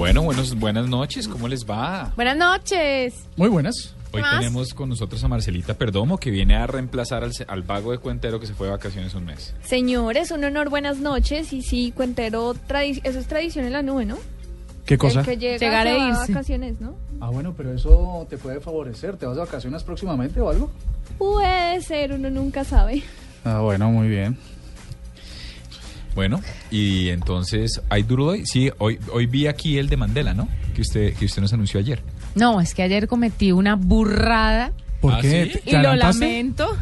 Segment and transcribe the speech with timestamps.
[0.00, 2.10] Bueno, buenos, buenas noches, ¿cómo les va?
[2.16, 3.26] Buenas noches.
[3.36, 3.94] Muy buenas.
[4.12, 4.38] Hoy más?
[4.38, 8.40] tenemos con nosotros a Marcelita Perdomo, que viene a reemplazar al, al vago de Cuentero
[8.40, 9.54] que se fue de vacaciones un mes.
[9.62, 11.52] Señores, un honor, buenas noches.
[11.52, 14.16] Y sí, Cuentero, eso es tradición en la nube, ¿no?
[14.86, 15.20] ¿Qué cosa?
[15.20, 16.32] El que llega Llegar e de irse.
[16.32, 16.94] vacaciones, ¿no?
[17.20, 19.18] Ah, bueno, pero eso te puede favorecer.
[19.18, 20.70] ¿Te vas de vacaciones próximamente o algo?
[21.18, 23.02] Puede ser, uno nunca sabe.
[23.44, 24.38] Ah, bueno, muy bien.
[26.14, 28.44] Bueno, y entonces, ¿hay duro hoy?
[28.46, 30.48] Sí, hoy, hoy vi aquí el de Mandela, ¿no?
[30.74, 32.02] Que usted, que usted nos anunció ayer.
[32.34, 35.62] No, es que ayer cometí una burrada ¿Por ¿Ah, qué?
[35.64, 36.76] y lo lamento.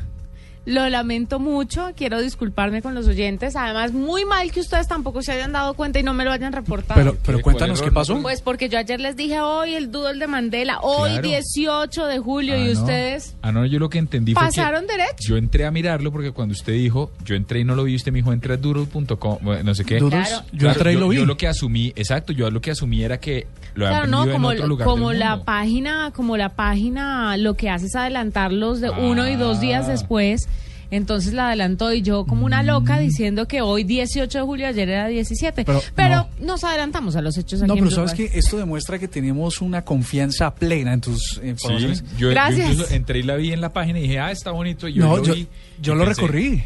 [0.68, 3.56] Lo lamento mucho, quiero disculparme con los oyentes.
[3.56, 6.52] Además, muy mal que ustedes tampoco se hayan dado cuenta y no me lo hayan
[6.52, 7.00] reportado.
[7.00, 8.20] Pero, pero cuéntanos ¿Cuál qué pasó.
[8.20, 11.28] pues porque yo ayer les dije hoy el doodle de Mandela, hoy Claro.
[11.28, 12.72] 18 de julio Ah, y no.
[12.80, 15.14] ustedes Ah, no, yo lo que entendí fue que pasaron derecho.
[15.28, 18.12] yo entré a mirarlo porque cuando usted dijo, yo entré y no lo vi, usted
[18.12, 19.96] me dijo, entré a doodle.com, bueno, no sé qué.
[19.98, 20.10] Claro.
[20.52, 21.16] yo Claro, entré y lo vi.
[21.16, 23.46] Yo lo que asumí, exacto, yo lo que asumí era que
[23.78, 27.54] lo Claro, no, como, en otro lugar como del la página, como la página lo
[27.54, 28.98] que hace es adelantarlos de Ah.
[29.00, 30.48] uno y dos días después.
[30.90, 32.66] Entonces la adelantó y yo como una Mm.
[32.66, 35.64] loca diciendo que hoy 18 de julio, ayer era 17.
[35.66, 39.06] Pero, Pero, nos adelantamos a los hechos aquí No, pero sabes que esto demuestra que
[39.06, 42.02] tenemos una confianza plena en tus informaciones.
[42.12, 42.70] yo, yo Gracias.
[42.70, 44.88] incluso entré y la vi en la página y dije, ah, está bonito.
[44.88, 45.46] Y yo no, lo yo, vi
[45.82, 46.62] yo y lo pensé, recorrí.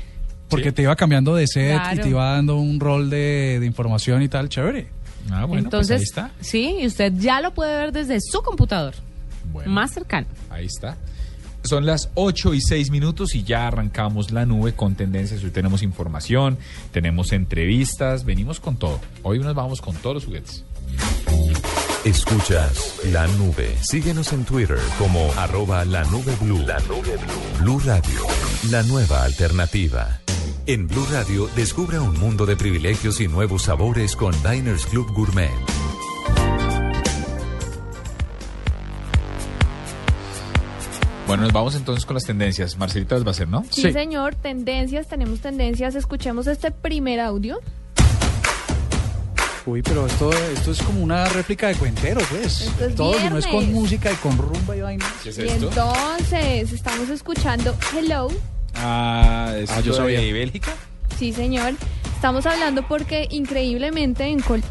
[0.48, 0.72] Porque ¿Sí?
[0.77, 4.28] te iba cambiando de set y te iba dando un rol de, de información y
[4.28, 4.86] tal, chévere.
[5.31, 6.31] Ah, bueno, Entonces, pues ahí está.
[6.41, 8.95] sí, y usted ya lo puede ver desde su computador,
[9.53, 10.27] Bueno, más cercano.
[10.51, 10.97] Ahí está.
[11.64, 15.45] Son las 8 y 6 minutos y ya arrancamos la nube con tendencias.
[15.45, 16.59] Hoy tenemos información,
[16.91, 19.01] tenemos entrevistas, venimos con todo.
[19.23, 20.64] Hoy nos vamos con todos los juguetes.
[22.05, 23.77] Escuchas La Nube.
[23.80, 26.58] Síguenos en Twitter como arroba la nube blue.
[26.67, 27.61] La nube blue.
[27.61, 28.27] Blue Radio,
[28.70, 30.21] la nueva alternativa.
[30.67, 35.50] En Blue Radio, descubra un mundo de privilegios y nuevos sabores con Diners Club Gourmet.
[41.27, 42.77] Bueno, nos vamos entonces con las tendencias.
[42.77, 43.64] Marcelita las va a hacer, ¿no?
[43.70, 43.92] Sí, Sí.
[43.92, 45.95] señor, tendencias, tenemos tendencias.
[45.95, 47.58] Escuchemos este primer audio.
[49.64, 52.62] Uy, pero esto, esto es como una réplica de cuentero, pues.
[52.62, 55.06] Esto es Todo, si no es con música y con rumba y vaina.
[55.22, 58.28] ¿Qué es Y entonces, estamos escuchando Hello.
[58.74, 60.20] Ah, ¿es Ah, yo sabía.
[60.20, 60.72] de Bélgica?
[61.18, 61.74] Sí, señor.
[62.14, 64.62] Estamos hablando porque increíblemente en, Col-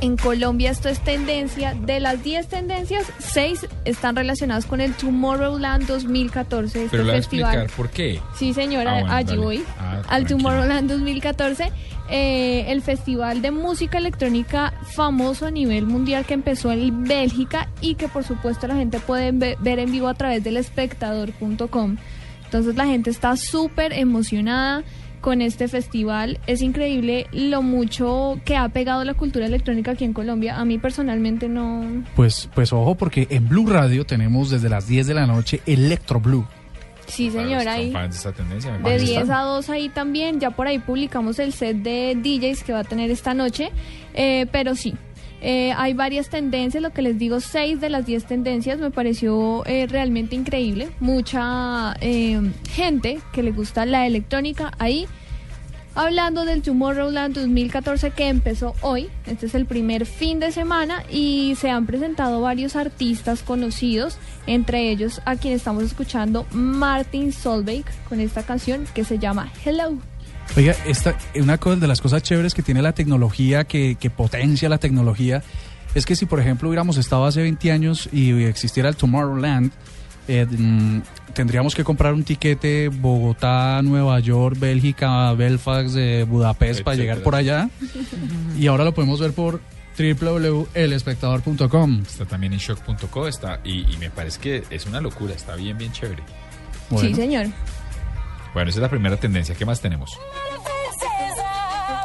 [0.00, 1.74] en Colombia esto es tendencia.
[1.74, 6.84] De las 10 tendencias, 6 están relacionadas con el Tomorrowland 2014.
[6.84, 7.54] Este Pero le voy a festival.
[7.54, 8.20] explicar por qué.
[8.36, 9.40] Sí, señora, Ah, bueno, allí dale.
[9.40, 9.64] voy.
[9.78, 10.38] Ah, Al tranquilo.
[10.38, 11.72] Tomorrowland 2014,
[12.10, 17.94] eh, el festival de música electrónica famoso a nivel mundial que empezó en Bélgica y
[17.96, 21.96] que por supuesto la gente puede ve- ver en vivo a través del espectador.com.
[22.48, 24.82] Entonces la gente está súper emocionada
[25.20, 26.40] con este festival.
[26.46, 30.58] Es increíble lo mucho que ha pegado la cultura electrónica aquí en Colombia.
[30.58, 32.04] A mí personalmente no...
[32.16, 36.20] Pues, pues ojo, porque en Blue Radio tenemos desde las 10 de la noche Electro
[36.20, 36.46] Blue.
[37.06, 37.90] Sí, señora, ahí...
[37.92, 39.04] de esta tendencia, me De parece.
[39.04, 42.80] 10 a 2 ahí también, ya por ahí publicamos el set de DJs que va
[42.80, 43.70] a tener esta noche,
[44.14, 44.94] eh, pero sí,
[45.40, 49.64] eh, hay varias tendencias, lo que les digo, 6 de las 10 tendencias me pareció
[49.66, 52.40] eh, realmente increíble, mucha eh,
[52.70, 55.06] gente que le gusta la electrónica ahí.
[55.94, 61.54] Hablando del Tomorrowland 2014 que empezó hoy, este es el primer fin de semana y
[61.56, 64.16] se han presentado varios artistas conocidos,
[64.46, 69.98] entre ellos a quien estamos escuchando Martin Solveig con esta canción que se llama Hello.
[70.56, 74.78] Oiga, esta, una de las cosas chéveres que tiene la tecnología, que, que potencia la
[74.78, 75.42] tecnología,
[75.94, 79.70] es que si por ejemplo hubiéramos estado hace 20 años y existiera el Tomorrowland,
[80.26, 81.00] eh, mm,
[81.32, 87.14] tendríamos que comprar un tiquete Bogotá, Nueva York, Bélgica, Belfast, eh, Budapest para Etcétera.
[87.14, 87.70] llegar por allá.
[88.58, 89.60] y ahora lo podemos ver por
[89.98, 92.02] www.elespectador.com.
[92.06, 95.76] Está también en shock.co está, y, y me parece que es una locura, está bien,
[95.78, 96.22] bien chévere.
[96.90, 97.46] Bueno, Sí, señor.
[98.54, 99.54] Bueno, esa es la primera tendencia.
[99.54, 100.10] ¿Qué más tenemos?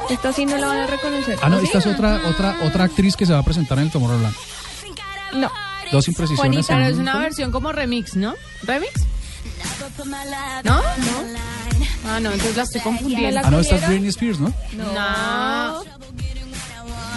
[0.09, 1.39] Esta sí no la van a reconocer.
[1.41, 3.91] Ah, no, esta es otra, otra, otra actriz que se va a presentar en el
[3.91, 4.35] Tomorrowland.
[5.35, 5.49] No.
[5.91, 6.65] Dos imprecisiones.
[6.65, 8.33] Juanita, Pero es un una versión como remix, ¿no?
[8.63, 8.91] ¿Remix?
[10.63, 10.63] ¿No?
[10.63, 10.81] No.
[12.05, 13.39] Ah, no, entonces la estoy confundiendo.
[13.43, 14.53] Ah, no, esta es Britney Spears, ¿no?
[14.73, 15.83] No.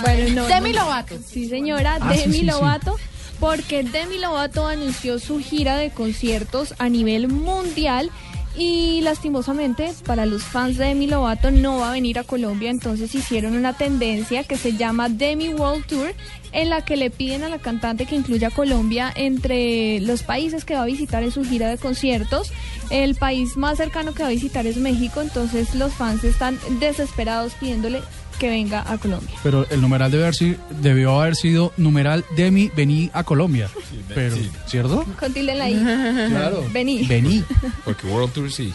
[0.03, 0.47] Bueno, no.
[0.47, 0.73] Demi.
[0.73, 1.17] Lovato.
[1.27, 2.45] Sí, señora, Ah, Demi sí, sí.
[2.45, 2.97] Lovato.
[3.41, 8.11] porque Demi Lovato anunció su gira de conciertos a nivel mundial
[8.57, 13.15] y lastimosamente para los fans de Demi Lovato no va a venir a Colombia, entonces
[13.15, 16.15] hicieron una tendencia que se llama Demi World Tour
[16.53, 20.75] en la que le piden a la cantante que incluya Colombia entre los países que
[20.75, 22.51] va a visitar en su gira de conciertos.
[22.91, 27.53] El país más cercano que va a visitar es México, entonces los fans están desesperados
[27.55, 28.01] pidiéndole
[28.37, 29.35] que venga a Colombia.
[29.43, 33.69] Pero el numeral debe haber si- debió haber sido numeral Demi, vení a Colombia.
[34.15, 34.51] Pero, sí.
[34.67, 35.05] ¿cierto?
[35.19, 36.29] Con tilde en la I.
[36.31, 36.65] Claro.
[36.73, 37.07] Vení.
[37.07, 37.45] Vení.
[37.85, 38.73] Porque World Tour sí.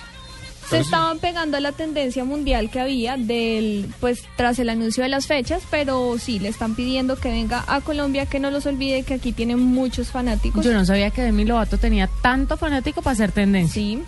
[0.69, 5.09] Se estaban pegando a la tendencia mundial que había del, pues, tras el anuncio de
[5.09, 9.03] las fechas, pero sí, le están pidiendo que venga a Colombia, que no los olvide
[9.03, 10.63] que aquí tienen muchos fanáticos.
[10.63, 13.73] Yo no sabía que Demi Lovato tenía tanto fanático para hacer tendencia.
[13.81, 13.99] Sí.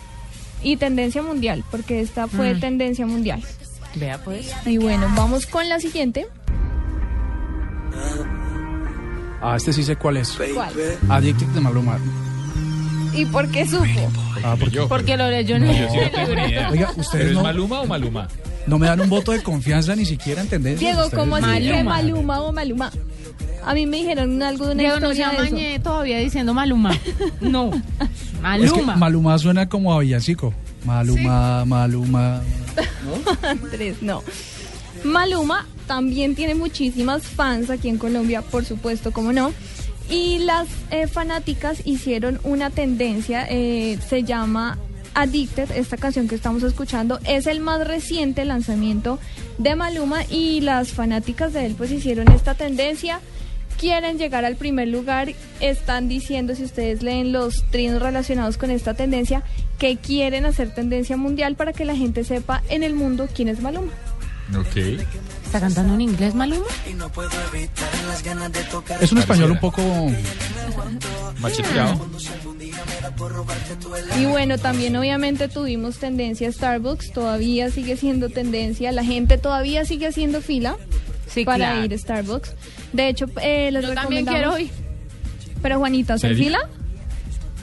[0.62, 2.60] Y tendencia mundial, porque esta fue Mm.
[2.60, 3.42] tendencia mundial.
[3.96, 4.52] Vea pues.
[4.66, 6.26] Y bueno, vamos con la siguiente.
[9.40, 10.30] Ah, este sí sé cuál es.
[10.54, 10.72] ¿Cuál?
[11.08, 11.98] Addicted de Maluma.
[13.12, 13.84] ¿Y por qué supo?
[14.42, 16.70] Ah, porque yo, Porque lo leyó en No, el no.
[16.70, 18.28] Oiga, ¿Pero ustedes es no, Maluma o Maluma?
[18.66, 20.80] no me dan un voto de confianza ni siquiera en tendencias.
[20.80, 21.20] Diego, ustedes.
[21.22, 21.92] ¿cómo así que Maluma.
[21.94, 22.90] Maluma o Maluma?
[23.64, 25.54] A mí me dijeron algo de una Diego no se historia de eso.
[25.54, 26.90] amañe todavía diciendo Maluma.
[27.40, 27.70] No.
[27.70, 28.96] Es que Maluma.
[28.96, 30.52] Maluma suena como a villancico.
[30.84, 32.42] Maluma, Maluma.
[33.70, 34.22] Tres, no.
[35.04, 39.52] Maluma también tiene muchísimas fans aquí en Colombia, por supuesto, como no.
[40.10, 44.78] Y las eh, fanáticas hicieron una tendencia, eh, se llama
[45.14, 49.18] Addicted, esta canción que estamos escuchando, es el más reciente lanzamiento
[49.58, 53.20] de Maluma y las fanáticas de él pues hicieron esta tendencia.
[53.78, 58.94] Quieren llegar al primer lugar, están diciendo, si ustedes leen los trinos relacionados con esta
[58.94, 59.42] tendencia,
[59.78, 63.60] que quieren hacer tendencia mundial para que la gente sepa en el mundo quién es
[63.60, 63.92] Maluma.
[64.58, 64.76] Ok.
[65.44, 66.66] ¿Está cantando en inglés Maluma?
[69.00, 69.82] Es un español un poco.
[71.40, 72.06] Macheteado.
[74.18, 80.06] Y bueno, también obviamente tuvimos tendencia Starbucks, todavía sigue siendo tendencia, la gente todavía sigue
[80.06, 80.76] haciendo fila
[81.34, 81.84] Sí, para claro.
[81.84, 82.52] ir a Starbucks.
[82.92, 84.70] De hecho, eh, les Yo también quiero ir.
[85.62, 86.44] Pero Juanita, ¿hacer ¿Serio?
[86.44, 86.58] fila?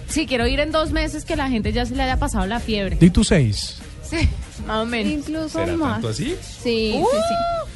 [0.09, 2.59] Sí, quiero ir en dos meses que la gente ya se le haya pasado la
[2.59, 2.97] fiebre.
[2.99, 3.77] Di tu seis.
[4.03, 4.27] Sí,
[4.67, 5.13] más o menos.
[5.13, 5.93] Incluso ¿Será más.
[5.93, 6.35] tanto así?
[6.63, 7.05] Sí, Uh.
[7.11, 7.71] sí, sí.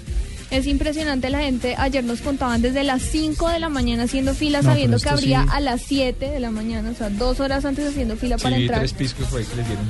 [0.51, 1.75] Es impresionante la gente.
[1.77, 5.09] Ayer nos contaban desde las 5 de la mañana haciendo fila, No, sabiendo que esto
[5.11, 5.49] abría sí.
[5.51, 8.57] a las 7 de la mañana, o sea, dos horas antes haciendo fila Sí, para
[8.57, 8.79] entrar.
[8.79, 9.85] tres piscos ahí que les dieron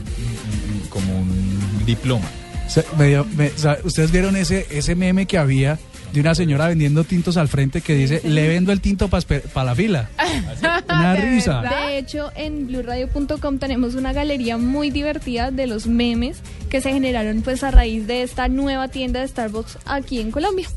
[0.90, 2.26] como un diploma.
[2.70, 5.78] Se- me dio- me- sa- Ustedes vieron ese, ese meme que había
[6.14, 9.76] de una señora vendiendo tintos al frente que dice: Le vendo el tinto para la
[9.76, 10.10] fila.
[10.90, 11.62] Una ¿De risa.
[11.62, 11.88] verdad?
[11.88, 16.38] De hecho, en blueradio.com tenemos una galería muy divertida de los memes
[16.70, 20.68] que se generaron pues a raíz de esta nueva tienda de Starbucks aquí en Colombia.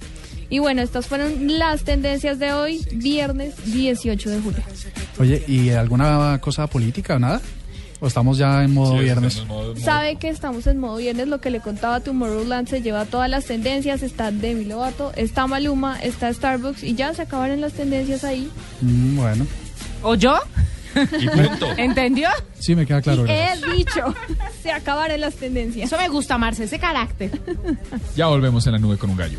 [0.51, 4.63] Y bueno, estas fueron las tendencias de hoy, viernes 18 de julio.
[5.19, 7.41] Oye, ¿y alguna cosa política o nada?
[8.01, 9.35] ¿O estamos ya en modo Sí, viernes?
[9.35, 12.69] estamos en modo- modo- Sabe que estamos en modo viernes, lo que le contaba Tomorrowland
[12.69, 17.23] se lleva todas las tendencias, está Demi Lovato, está Maluma, está Starbucks y ya se
[17.23, 18.51] acabaron las tendencias ahí.
[18.83, 19.47] Mm, bueno,
[20.03, 20.39] ¿O yo?
[20.95, 21.67] Y punto.
[21.77, 22.29] ¿Entendió?
[22.59, 23.25] sí me queda claro.
[23.27, 24.15] He dicho,
[24.63, 25.87] se acabaron las tendencias.
[25.93, 27.31] Eso me gusta, Marce, ese carácter.
[28.17, 29.39] Ya volvemos en la nube con un gallo.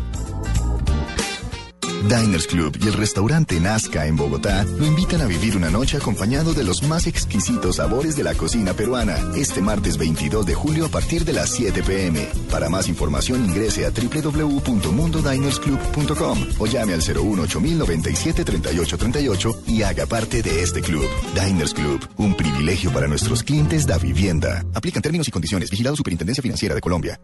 [2.07, 6.53] Diners Club y el restaurante Nazca en Bogotá lo invitan a vivir una noche acompañado
[6.53, 10.89] de los más exquisitos sabores de la cocina peruana este martes 22 de julio a
[10.89, 12.29] partir de las 7 pm.
[12.49, 20.81] Para más información ingrese a www.mundodinersclub.com o llame al 018-097-3838 y haga parte de este
[20.81, 21.05] club.
[21.35, 24.63] Diners Club, un privilegio para nuestros clientes da vivienda.
[24.73, 25.69] Aplican términos y condiciones.
[25.69, 27.19] Vigilado Superintendencia Financiera de Colombia.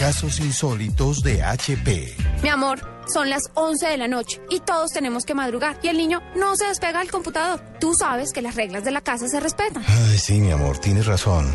[0.00, 2.16] Casos insólitos de HP.
[2.42, 5.98] Mi amor, son las 11 de la noche y todos tenemos que madrugar y el
[5.98, 7.60] niño no se despega del computador.
[7.78, 9.84] Tú sabes que las reglas de la casa se respetan.
[9.86, 11.54] Ay, sí, mi amor, tienes razón.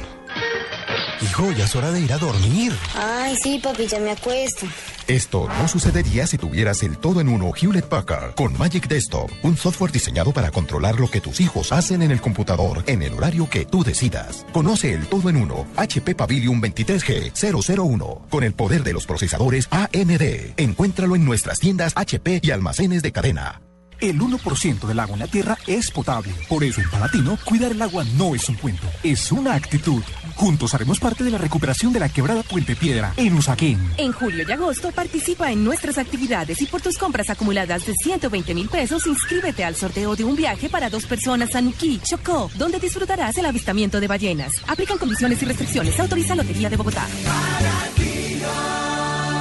[1.26, 2.72] Hijo, ya es hora de ir a dormir.
[2.94, 4.68] Ay, sí, papi, ya me acuesto.
[5.08, 9.58] Esto no sucedería si tuvieras el todo en uno Hewlett Packard con Magic Desktop, un
[9.58, 13.50] software diseñado para controlar lo que tus hijos hacen en el computador en el horario
[13.50, 14.46] que tú decidas.
[14.54, 20.54] Conoce el todo en uno HP Pavilion 23G001 con el poder de los procesadores AMD.
[20.58, 23.62] Encuéntralo en nuestras tiendas HP y almacenes de cadena.
[24.00, 26.34] El 1% del agua en la Tierra es potable.
[26.50, 30.02] Por eso en Palatino, cuidar el agua no es un cuento, es una actitud.
[30.36, 33.80] Juntos haremos parte de la recuperación de la quebrada Puente Piedra en Usaquén.
[33.98, 38.54] En julio y agosto participa en nuestras actividades y por tus compras acumuladas de 120
[38.54, 42.80] mil pesos, inscríbete al sorteo de un viaje para dos personas a Nuquí, Chocó, donde
[42.80, 44.52] disfrutarás el avistamiento de ballenas.
[44.68, 46.00] Aplican condiciones y restricciones.
[46.00, 47.08] Autoriza Lotería de Bogotá.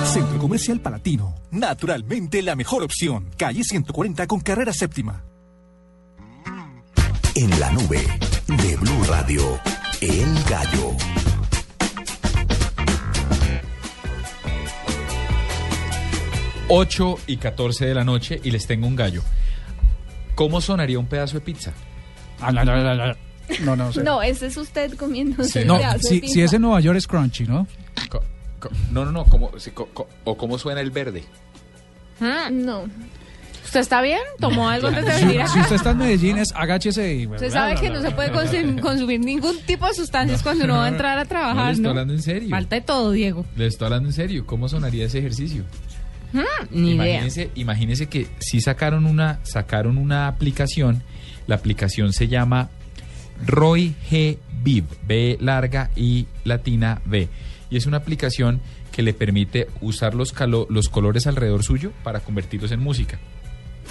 [0.05, 1.35] Centro Comercial Palatino.
[1.51, 3.31] Naturalmente la mejor opción.
[3.37, 5.25] Calle 140 con carrera séptima.
[7.35, 8.07] En la nube
[8.47, 9.59] de Blue Radio,
[10.01, 10.95] El Gallo.
[16.69, 19.23] Ocho y 14 de la noche y les tengo un gallo.
[20.35, 21.73] ¿Cómo sonaría un pedazo de pizza?
[22.41, 23.15] Ah, no, no, no, no.
[23.63, 24.03] No, no, sé.
[24.03, 25.61] No, ese es usted comiendo Sí.
[25.67, 27.67] No, si, es en Nueva York es crunchy, ¿no?
[28.09, 28.23] Co-
[28.91, 29.25] No, no, no.
[29.25, 31.25] ¿cómo, sí, co- co- ¿O cómo suena el verde?
[32.53, 32.85] No.
[33.65, 34.21] ¿Usted está bien?
[34.39, 35.61] ¿Tomó algo antes de Si, venir si acá?
[35.63, 37.27] usted está en Medellín, es agáchese y...
[37.27, 40.85] Usted sabe que no se puede consum- consumir ningún tipo de sustancias cuando uno va
[40.85, 41.91] a entrar a No, trabajar, le estoy ¿no?
[41.91, 42.51] hablando en serio.
[42.51, 43.45] Falta de todo, Diego.
[43.57, 44.47] Le estoy hablando en serio.
[44.47, 45.65] ¿Cómo sonaría ese ejercicio?
[46.33, 46.41] Hmm,
[46.71, 47.05] ni idea.
[47.07, 51.03] Imagínense, imagínense que sí sacaron una, sacaron una aplicación.
[51.47, 52.69] La aplicación se llama
[53.47, 57.29] Roy G Viv, B larga y latina B.
[57.71, 58.61] Y es una aplicación
[58.93, 63.19] que le permite usar los, calo- los colores alrededor suyo para convertirlos en música.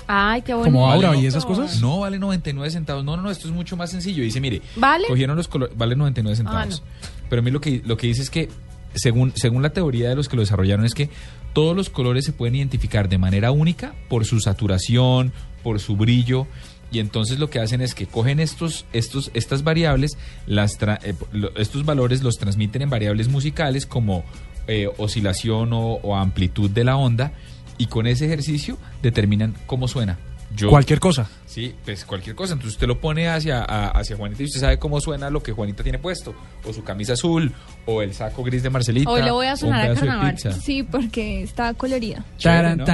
[0.08, 0.72] Ay, qué bonito.
[0.74, 1.80] Como aura y esas cosas.
[1.82, 3.03] No vale 99 centavos.
[3.06, 4.24] No, no, no, esto es mucho más sencillo.
[4.24, 5.08] Dice, mire, ¿Vale?
[5.08, 6.84] cogieron los colores, vale 99 centavos.
[6.86, 8.50] Ah, Pero a mí lo que, lo que dice es que,
[8.96, 11.10] según, según la teoría de los que lo desarrollaron, es que
[11.53, 15.32] todos los colores se pueden identificar de manera única por su saturación,
[15.63, 16.48] por su brillo.
[16.93, 21.15] Y entonces lo que hacen es que cogen estos, estos, estas variables, las tra- eh,
[21.33, 24.23] lo- estos valores los transmiten en variables musicales como
[24.67, 27.33] eh, oscilación o, o amplitud de la onda
[27.77, 30.17] y con ese ejercicio determinan cómo suena.
[30.55, 31.27] Yo, Cualquier cosa.
[31.47, 32.53] Sí, pues cualquier cosa.
[32.53, 35.51] Entonces usted lo pone hacia, a- hacia Juanita y usted sabe cómo suena lo que
[35.51, 36.35] Juanita tiene puesto.
[36.63, 37.51] O su camisa azul,
[37.88, 39.09] o el saco gris de Marcelita.
[39.09, 40.38] Hoy le voy a sonar a carnaval.
[40.62, 42.23] Sí, porque está colorida.
[42.38, 42.85] Chévere, Taran, ¿no?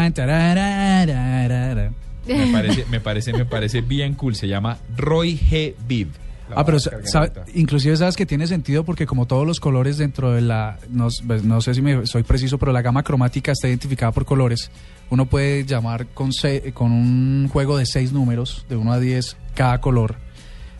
[2.38, 4.36] Me parece, me parece, me parece bien cool.
[4.36, 5.74] Se llama Roy G.
[5.88, 6.08] Viv.
[6.50, 10.32] La Ah, pero sabe- inclusive sabes que tiene sentido porque como todos los colores dentro
[10.32, 13.68] de la, no, pues, no sé si me soy preciso, pero la gama cromática está
[13.68, 14.72] identificada por colores.
[15.12, 19.38] Uno puede llamar con, se- con un juego de seis números, de 1 a 10,
[19.54, 20.16] cada color.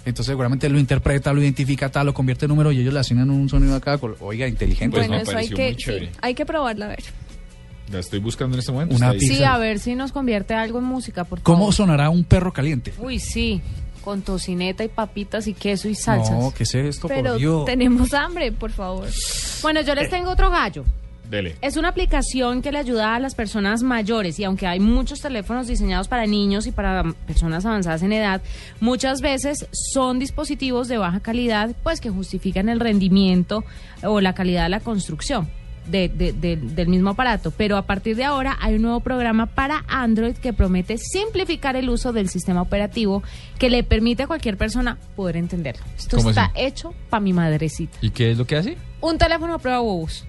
[0.06, 3.30] Entonces seguramente lo interpreta, lo identifica, tal, lo convierte en número y ellos le asignan
[3.30, 4.18] un sonido a cada color.
[4.22, 4.98] Oiga, inteligente.
[4.98, 7.04] Pues bueno, eso hay que, muy sí, hay que probarla a ver.
[7.92, 8.96] La estoy buscando en este momento.
[8.96, 9.34] Una pizza.
[9.34, 11.44] Sí, a ver si nos convierte algo en música, por favor.
[11.44, 12.94] ¿Cómo sonará un perro caliente?
[13.00, 13.62] Uy, sí.
[14.04, 16.32] Con tocineta y papitas y queso y salsas.
[16.32, 17.66] No, ¿qué es esto, Pero por Dios?
[17.66, 19.08] tenemos hambre, por favor.
[19.62, 20.86] Bueno, yo les tengo otro gallo.
[21.30, 21.56] Dele.
[21.62, 25.68] Es una aplicación que le ayuda a las personas mayores y aunque hay muchos teléfonos
[25.68, 28.42] diseñados para niños y para personas avanzadas en edad,
[28.80, 33.64] muchas veces son dispositivos de baja calidad, pues que justifican el rendimiento
[34.02, 35.48] o la calidad de la construcción.
[35.90, 39.46] De- de- de- del mismo aparato, pero a partir de ahora hay un nuevo programa
[39.48, 43.24] para Android que promete simplificar el uso del sistema operativo
[43.58, 45.84] que le permite a cualquier persona poder entenderlo.
[45.98, 46.54] Esto ¿Cómo está así?
[46.62, 47.98] hecho para mi madrecita.
[48.02, 48.78] ¿Y qué es lo que hace?
[49.02, 50.26] Un teléfono a prueba bobos.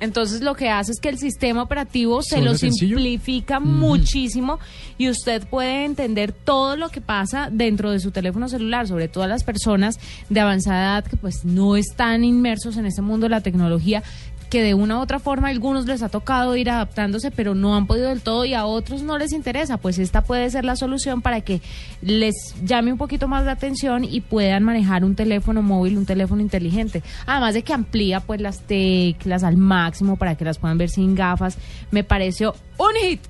[0.00, 2.96] Entonces lo que hace es que el sistema operativo se ¿Se lo sencillo?
[2.98, 4.58] simplifica muchísimo
[4.98, 9.24] y usted puede entender todo lo que pasa dentro de su teléfono celular, sobre todo
[9.24, 9.98] a las personas
[10.28, 14.02] de avanzada edad que pues no están inmersos en este mundo de la tecnología
[14.48, 17.74] que de una u otra forma a algunos les ha tocado ir adaptándose, pero no
[17.74, 19.78] han podido del todo y a otros no les interesa.
[19.78, 21.60] Pues esta puede ser la solución para que
[22.02, 22.34] les
[22.64, 27.02] llame un poquito más la atención y puedan manejar un teléfono móvil, un teléfono inteligente.
[27.26, 31.14] Además de que amplía pues las teclas al máximo para que las puedan ver sin
[31.14, 31.56] gafas.
[31.90, 33.20] Me pareció un hit.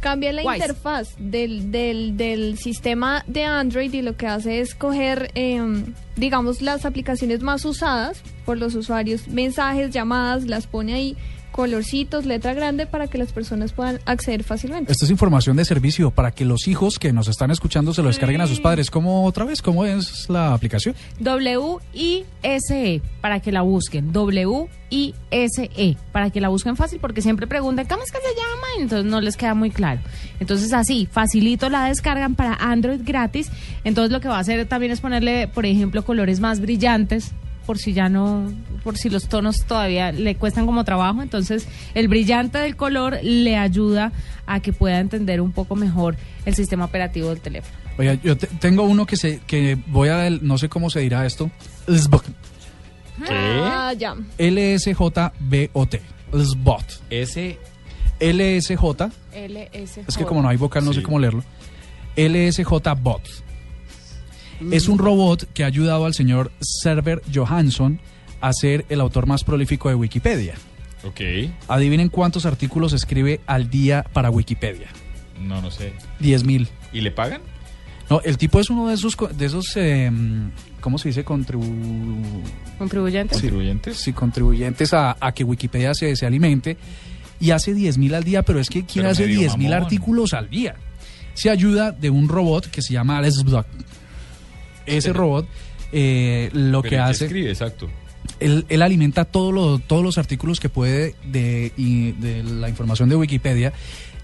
[0.00, 0.56] Cambia, la Wise.
[0.56, 6.60] interfaz del, del, del sistema de Android y lo que hace es coger, em, digamos,
[6.62, 11.16] las aplicaciones más usadas por los usuarios, mensajes, llamadas, las pone ahí,
[11.54, 14.90] colorcitos, letra grande para que las personas puedan acceder fácilmente.
[14.90, 18.08] Esto es información de servicio para que los hijos que nos están escuchando se lo
[18.08, 18.90] descarguen a sus padres.
[18.90, 19.62] ¿Cómo otra vez?
[19.62, 20.96] ¿Cómo es la aplicación?
[21.20, 24.12] W-I-S-E, para que la busquen.
[24.12, 28.66] W-I-S-E, E, para que la busquen fácil, porque siempre preguntan, ¿cómo es que se llama?
[28.80, 30.00] Y Entonces no les queda muy claro.
[30.40, 33.48] Entonces así, facilito la descargan para Android gratis.
[33.84, 37.32] Entonces lo que va a hacer también es ponerle, por ejemplo, colores más brillantes
[37.66, 38.52] por si ya no,
[38.82, 43.56] por si los tonos todavía le cuestan como trabajo, entonces el brillante del color le
[43.56, 44.12] ayuda
[44.46, 47.76] a que pueda entender un poco mejor el sistema operativo del teléfono.
[47.96, 51.24] Oiga, yo te- tengo uno que se que voy a no sé cómo se dirá
[51.26, 51.50] esto.
[51.86, 52.24] Lsbot.
[53.30, 54.14] Ah, ya.
[54.38, 56.00] LSJBOT.
[56.32, 57.02] Lsbot.
[57.10, 57.58] Ese
[58.20, 59.10] LSJ.
[59.34, 61.44] LS Es que como no hay vocal no sé cómo leerlo.
[62.16, 63.22] LSJ bot.
[64.70, 68.00] Es un robot que ha ayudado al señor Server Johansson
[68.40, 70.54] a ser el autor más prolífico de Wikipedia.
[71.04, 71.20] Ok.
[71.68, 74.88] Adivinen cuántos artículos escribe al día para Wikipedia.
[75.40, 75.92] No, no sé.
[76.20, 76.68] 10.000.
[76.92, 77.40] ¿Y le pagan?
[78.08, 80.10] No, el tipo es uno de esos, de esos eh,
[80.80, 81.24] ¿cómo se dice?
[81.24, 81.64] Contribu...
[82.78, 83.38] ¿Contribuyentes?
[83.38, 83.96] Sí, ¿Contribuyentes?
[83.96, 86.76] Sí, contribuyentes a, a que Wikipedia se, se alimente.
[87.40, 89.72] Y hace 10.000 al día, pero es que ¿quién Pero hace medio 10.000 mamón.
[89.72, 90.74] artículos al día?
[91.34, 93.66] Se ayuda de un robot que se llama AlexBlock.
[94.86, 95.46] Ese robot
[95.92, 97.24] eh, lo Pero que ¿y qué hace...
[97.26, 97.88] escribe, exacto.
[98.40, 103.08] Él, él alimenta todo lo- todos los artículos que puede de, y de la información
[103.08, 103.72] de Wikipedia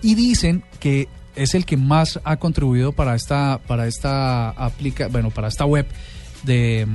[0.02, 5.30] y dicen que es el que más ha contribuido para esta para esta aplica bueno
[5.30, 5.86] para esta web
[6.42, 6.86] de,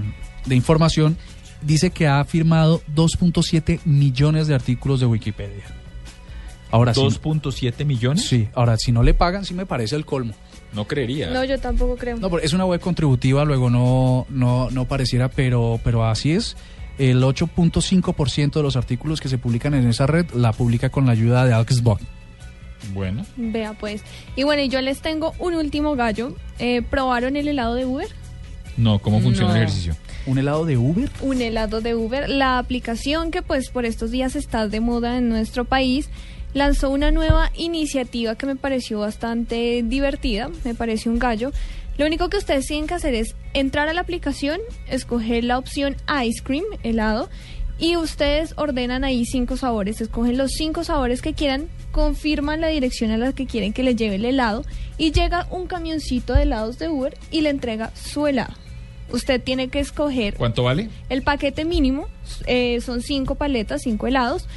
[0.45, 1.15] de información.
[1.62, 5.63] Dice que ha firmado 2.7 millones de artículos de Wikipedia.
[6.72, 8.25] Ahora sí 2.7 millones.
[8.27, 10.34] sí ahora si no le pagan sí me parece el colmo
[10.74, 11.29] No creería.
[11.31, 12.17] No, yo tampoco creo.
[12.17, 16.57] no, porque es una web contributiva, luego no, no, no pareciera, pero, pero así es.
[16.98, 21.12] El 8.5% de los artículos que se publican en esa red la publica con la
[21.13, 22.00] ayuda de Alexbot.
[22.93, 23.25] Bueno.
[23.36, 24.03] Vea pues.
[24.36, 26.36] Y bueno, y yo les tengo un último gallo.
[26.60, 28.07] Eh, ¿Probaron el helado de Uber?
[28.77, 29.55] No, ¿cómo funciona No.
[29.55, 29.95] el ejercicio?
[30.25, 31.10] ¿Un helado de Uber?
[31.22, 32.29] Un helado de Uber.
[32.29, 36.10] La aplicación que pues por estos días está de moda en nuestro país
[36.56, 40.50] lanzó una nueva iniciativa que me pareció bastante divertida.
[40.64, 41.52] Me pareció un gallo.
[41.98, 45.98] Lo único que ustedes tienen que hacer es entrar a la aplicación, escoger la opción
[46.24, 47.30] ice cream, helado,
[47.78, 53.12] y ustedes ordenan ahí cinco sabores, escogen los cinco sabores que quieran, confirman la dirección
[53.12, 54.64] a la que quieren que les lleve el helado
[54.98, 58.54] y llega un camioncito de helados de Uber y le entrega su helado.
[59.12, 60.90] Usted tiene que escoger ¿Cuánto vale?
[61.10, 62.08] el paquete mínimo,
[62.48, 64.48] eh, son cinco paletas, cinco helados,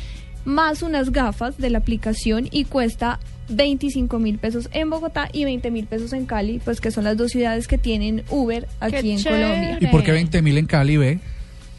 [0.45, 3.19] más unas gafas de la aplicación y cuesta
[3.51, 7.17] 25 mil pesos en Bogotá y 20 mil pesos en Cali, pues que son las
[7.17, 9.43] dos ciudades que tienen Uber aquí en chévere.
[9.45, 9.79] Colombia.
[9.81, 11.21] ¿Y por qué 20 mil en Cali, ve?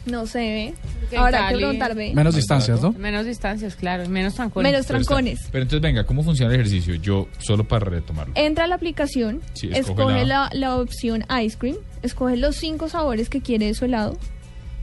[0.06, 0.74] No se ve.
[1.16, 2.12] Ahora hay que preguntar, ve.
[2.14, 2.92] Menos distancias, ¿no?
[2.92, 4.72] Menos distancias, claro, menos trancones.
[4.72, 5.48] Menos Pero está- trancones.
[5.52, 6.94] Pero entonces, venga, ¿cómo funciona el ejercicio?
[6.94, 8.32] Yo, solo para retomarlo.
[8.36, 13.28] Entra a la aplicación, Sí, escoge la, la opción ice cream, escoge los cinco sabores
[13.28, 14.16] que quiere de su helado.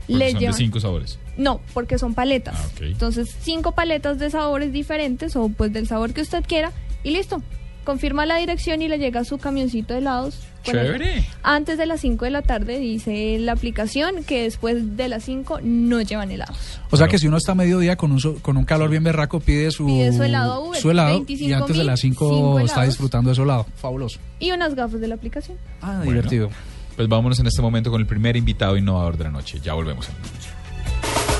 [0.06, 1.18] Le son lleva- de cinco sabores.
[1.38, 2.54] No, porque son paletas.
[2.58, 2.68] Ah.
[2.82, 6.72] Entonces, cinco paletas de sabores diferentes o pues del sabor que usted quiera
[7.02, 7.40] y listo.
[7.84, 10.40] Confirma la dirección y le llega su camioncito de helados.
[10.62, 11.24] Chévere.
[11.42, 15.60] Antes de las 5 de la tarde dice la aplicación que después de las 5
[15.62, 16.58] no llevan helados.
[16.90, 19.04] O sea que si uno está a mediodía con un, so- con un calor bien
[19.04, 22.28] berraco, pide su, Pide su helado Uber, su helado, 25 y antes de las 5
[22.28, 23.64] cinco está disfrutando de su helado.
[23.76, 24.18] Fabuloso.
[24.38, 25.56] Y unas gafas de la aplicación.
[25.80, 26.10] Ah, Bueno.
[26.12, 26.50] divertido.
[26.94, 29.60] Pues vámonos en este momento con el primer invitado innovador de la noche.
[29.62, 30.08] Ya volvemos.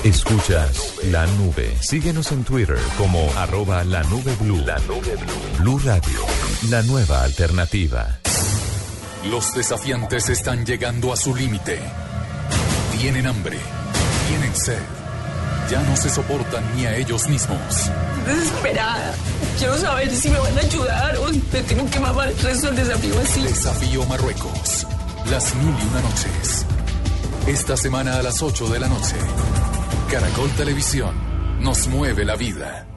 [0.05, 1.77] Escuchas la nube.
[1.81, 4.63] Síguenos en Twitter como arroba la nube blue.
[4.65, 5.59] La nube blue.
[5.59, 6.21] Blue Radio,
[6.71, 8.21] la nueva alternativa.
[9.29, 11.81] Los desafiantes están llegando a su límite.
[13.01, 13.59] Tienen hambre,
[14.29, 14.79] tienen sed.
[15.69, 17.91] Ya no se soportan ni a ellos mismos.
[18.25, 19.15] Desesperada.
[19.59, 22.69] Quiero saber si me van a ayudar o si me tengo que mamar el resto
[22.69, 23.43] del desafío así.
[23.43, 24.87] Desafío Marruecos.
[25.29, 26.65] Las mil y una noches.
[27.49, 29.17] Esta semana a las 8 de la noche.
[30.11, 31.15] Caracol Televisión.
[31.61, 32.88] Nos mueve la vida.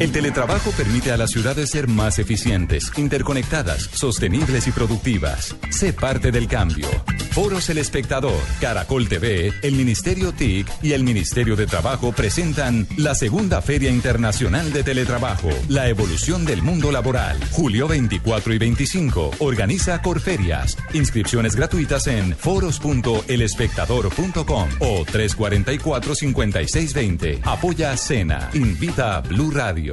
[0.00, 5.54] El teletrabajo permite a las ciudades ser más eficientes, interconectadas, sostenibles y productivas.
[5.70, 6.88] Sé parte del cambio.
[7.30, 13.16] Foros El Espectador, Caracol TV, el Ministerio TIC y el Ministerio de Trabajo presentan la
[13.16, 17.36] segunda Feria Internacional de Teletrabajo, la evolución del mundo laboral.
[17.50, 19.32] Julio 24 y 25.
[19.40, 20.78] Organiza Corferias.
[20.92, 27.40] Inscripciones gratuitas en foros.elespectador.com o 344-5620.
[27.44, 28.50] Apoya Cena.
[28.54, 29.83] Invita a Blue Radio.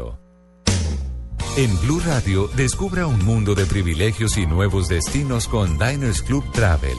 [1.57, 6.95] En Blue Radio, descubra un mundo de privilegios y nuevos destinos con Diners Club Travel.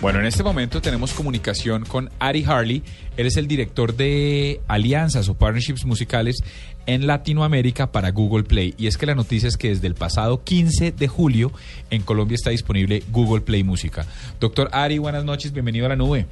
[0.00, 2.82] Bueno, en este momento tenemos comunicación con Ari Harley.
[3.16, 6.42] Él es el director de alianzas o partnerships musicales
[6.86, 8.74] en Latinoamérica para Google Play.
[8.76, 11.52] Y es que la noticia es que desde el pasado 15 de julio
[11.90, 14.04] en Colombia está disponible Google Play Música.
[14.40, 16.26] Doctor Ari, buenas noches, bienvenido a la nube.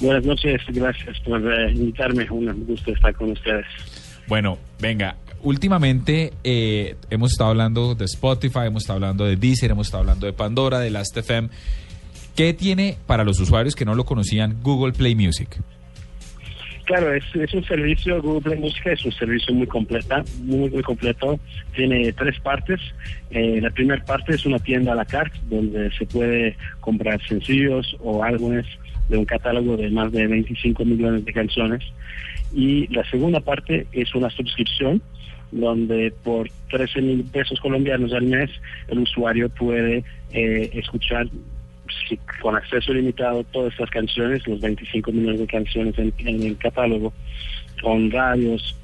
[0.00, 2.26] Buenas noches, gracias por eh, invitarme.
[2.30, 3.66] Un gusto estar con ustedes.
[4.28, 9.86] Bueno, venga, últimamente eh, hemos estado hablando de Spotify, hemos estado hablando de Deezer, hemos
[9.86, 11.48] estado hablando de Pandora, de Last.fm.
[12.34, 15.58] ¿Qué tiene para los usuarios que no lo conocían Google Play Music?
[16.84, 20.82] Claro, es, es un servicio, Google Play Música es un servicio muy completa, muy, muy
[20.82, 21.40] completo.
[21.74, 22.80] Tiene tres partes.
[23.30, 27.96] Eh, la primera parte es una tienda a la carte donde se puede comprar sencillos
[28.00, 28.66] o álbumes
[29.08, 31.82] de un catálogo de más de 25 millones de canciones.
[32.52, 35.02] Y la segunda parte es una suscripción
[35.52, 38.50] donde por 13 mil pesos colombianos al mes
[38.88, 41.28] el usuario puede eh, escuchar
[42.40, 47.12] con acceso limitado todas estas canciones, los 25 millones de canciones en, en el catálogo,
[47.80, 48.76] con radios,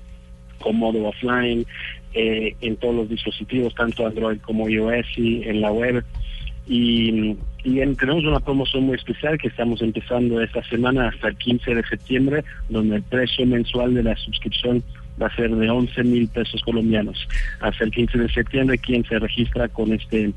[0.60, 1.66] con modo offline,
[2.14, 6.04] eh, en todos los dispositivos, tanto Android como iOS y en la web.
[6.66, 11.36] Y, y en- tenemos una promoción muy especial que estamos empezando esta semana hasta el
[11.36, 14.82] 15 de septiembre, donde el precio mensual de la suscripción
[15.20, 17.28] va a ser de 11 mil pesos colombianos.
[17.60, 20.32] Hasta el 15 de septiembre, quien se registra con este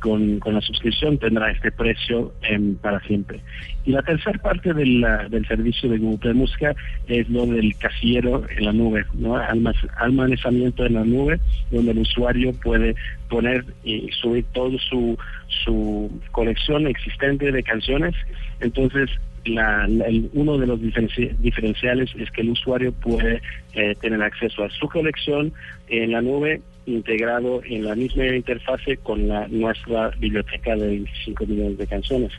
[0.00, 3.40] con, con la suscripción tendrá este precio em, para siempre.
[3.84, 6.74] Y la tercera parte de la- del servicio de Google Play Música
[7.08, 9.36] es lo del casillero en la nube, ¿no?
[9.36, 12.94] Almac- almacenamiento en la nube, donde el usuario puede
[13.28, 15.16] poner y subir toda su,
[15.64, 18.14] su colección existente de canciones.
[18.60, 19.10] Entonces,
[19.44, 23.40] la- la- el- uno de los diferenci- diferenciales es que el usuario puede
[23.74, 25.52] eh, tener acceso a su colección
[25.88, 31.78] en la nube integrado en la misma interfase con la, nuestra biblioteca de 25 millones
[31.78, 32.32] de canciones.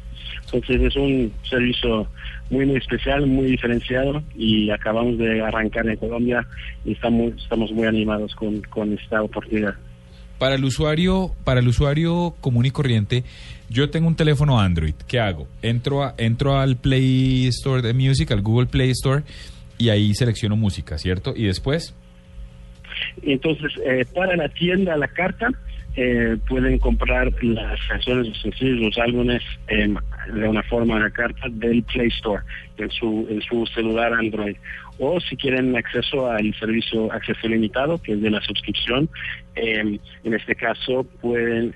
[0.45, 2.07] Entonces es un servicio
[2.49, 6.47] muy muy especial, muy diferenciado y acabamos de arrancar en Colombia
[6.83, 9.75] y estamos, estamos muy animados con, con esta oportunidad.
[10.39, 13.25] Para el usuario, para el usuario común y corriente,
[13.69, 14.95] yo tengo un teléfono Android.
[15.07, 15.47] ¿Qué hago?
[15.62, 19.23] Entro a, entro al Play Store de Music, al Google Play Store,
[19.77, 21.33] y ahí selecciono música, ¿cierto?
[21.35, 21.93] Y después,
[23.23, 25.49] Entonces, eh, para la tienda la carta,
[25.95, 29.93] eh, pueden comprar las canciones, los sencillos, los álbumes eh,
[30.33, 32.43] de una forma a la carta del Play Store,
[32.77, 34.55] en su, en su celular Android.
[34.99, 39.09] O si quieren acceso al servicio acceso limitado, que es de la suscripción,
[39.55, 41.73] eh, en este caso pueden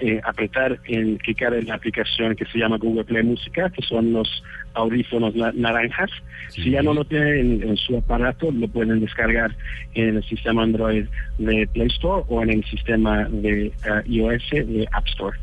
[0.00, 3.82] eh, ap- apretar, en clicar en la aplicación que se llama Google Play Música, que
[3.82, 4.42] son los
[4.74, 6.10] audífonos na- naranjas.
[6.50, 9.54] Si ya no lo tienen en, en su aparato, lo pueden descargar
[9.94, 11.04] en el sistema Android
[11.38, 13.72] de Play Store o en el sistema de eh,
[14.06, 15.38] iOS de App Store.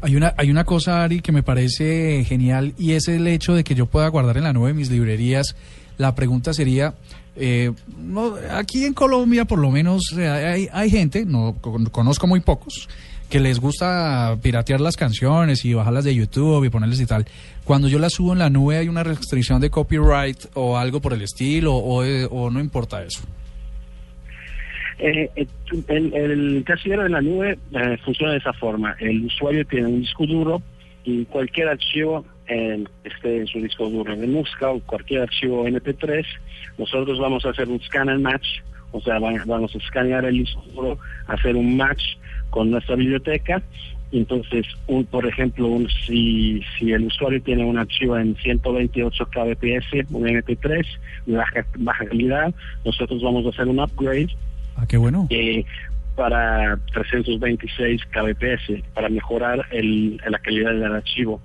[0.00, 3.64] Hay una, hay una cosa, Ari, que me parece genial y es el hecho de
[3.64, 5.56] que yo pueda guardar en la nube mis librerías.
[5.98, 6.94] La pregunta sería,
[7.36, 12.26] eh, no, aquí en Colombia por lo menos eh, hay, hay gente, no con- conozco
[12.26, 12.88] muy pocos,
[13.32, 17.24] que les gusta piratear las canciones y bajarlas de YouTube y ponerles y tal.
[17.64, 21.14] Cuando yo las subo en la nube hay una restricción de copyright o algo por
[21.14, 23.22] el estilo o, no importa eso.
[24.98, 25.46] Eh, eh,
[25.88, 28.94] el, el casillero de la nube eh, funciona de esa forma.
[29.00, 30.60] El usuario tiene un disco duro
[31.04, 32.24] y cualquier archivo
[33.02, 36.22] esté en su disco duro de música o cualquier archivo MP3,
[36.76, 38.46] nosotros vamos a hacer un scan and match,
[38.90, 42.02] o sea, van- vamos a escanear el disco duro, hacer un match
[42.52, 43.60] con nuestra biblioteca.
[44.12, 50.10] Entonces, un, por ejemplo, un- si, si el usuario tiene un archivo en 128 kbps,
[50.10, 50.86] un MP3,
[51.26, 54.28] de baja, baja calidad, nosotros vamos a hacer un upgrade
[54.76, 55.26] Ah, qué bueno.
[55.30, 55.64] eh,
[56.14, 61.40] para 326 kbps para mejorar el, la calidad del archivo.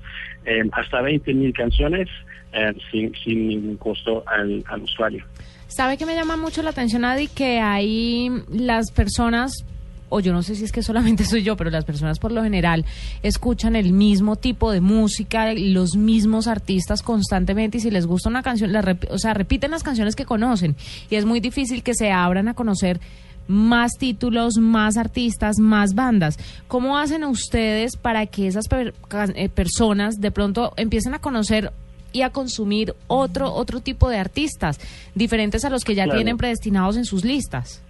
[0.45, 2.09] Eh, hasta 20.000 canciones
[2.51, 5.23] eh, sin, sin ningún costo al, al usuario.
[5.67, 7.27] ¿Sabe que me llama mucho la atención, Adi?
[7.27, 9.65] Que hay las personas,
[10.09, 12.43] o yo no sé si es que solamente soy yo, pero las personas por lo
[12.43, 12.85] general
[13.23, 18.43] escuchan el mismo tipo de música, los mismos artistas constantemente y si les gusta una
[18.43, 20.75] canción, la rep- o sea, repiten las canciones que conocen
[21.09, 22.99] y es muy difícil que se abran a conocer
[23.49, 26.37] más títulos, más artistas, más bandas.
[26.67, 28.93] ¿Cómo hacen ustedes para que esas per-
[29.35, 31.71] eh, personas de pronto empiecen a conocer
[32.11, 34.79] y a consumir otro otro tipo de artistas
[35.15, 36.17] diferentes a los que ya Claro.
[36.19, 37.81] tienen predestinados en sus listas?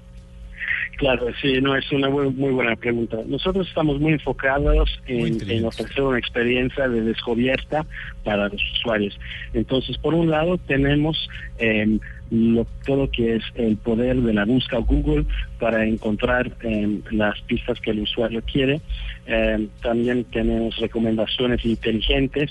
[0.98, 3.18] Claro, sí, no es una bu- muy buena pregunta.
[3.28, 7.86] Nosotros estamos muy enfocados en, en ofrecer una experiencia de descubierta
[8.24, 9.20] para los usuarios.
[9.54, 12.00] Entonces, por un lado, tenemos eh,
[12.32, 15.26] lo, todo lo que es el poder de la búsqueda Google
[15.60, 18.82] para encontrar eh, las pistas que el usuario quiere.
[19.30, 22.50] Eh, también tenemos recomendaciones inteligentes,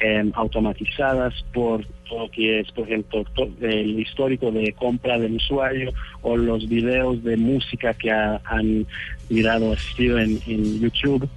[0.00, 3.24] eh, automatizadas por todo lo que es, por ejemplo,
[3.60, 8.86] el histórico de compra del usuario o los videos de música que ha- han
[9.30, 11.28] mirado, asistido en, en YouTube.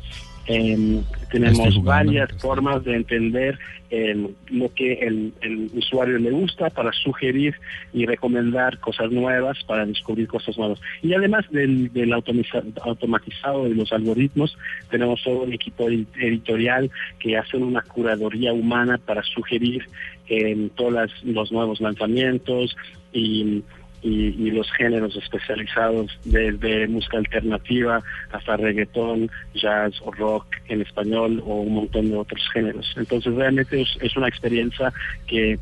[0.47, 3.59] Eh, tenemos jugando varias formas de entender
[3.91, 7.53] eh, lo que el, el usuario le gusta para sugerir
[7.93, 10.79] y recomendar cosas nuevas, para descubrir cosas nuevas.
[11.03, 14.57] Y además del, del automatizado de los algoritmos,
[14.89, 16.89] tenemos todo un equipo edi- editorial
[17.19, 19.87] que hace una curaduría humana para sugerir
[20.27, 22.75] eh, todos las- los nuevos lanzamientos
[23.13, 23.63] y
[24.01, 31.55] y, los géneros especializados desde música alternativa hasta reggaetón, jazz o rock en español o
[31.61, 32.93] un montón de otros géneros.
[32.95, 34.93] Entonces realmente es, una experiencia
[35.27, 35.59] que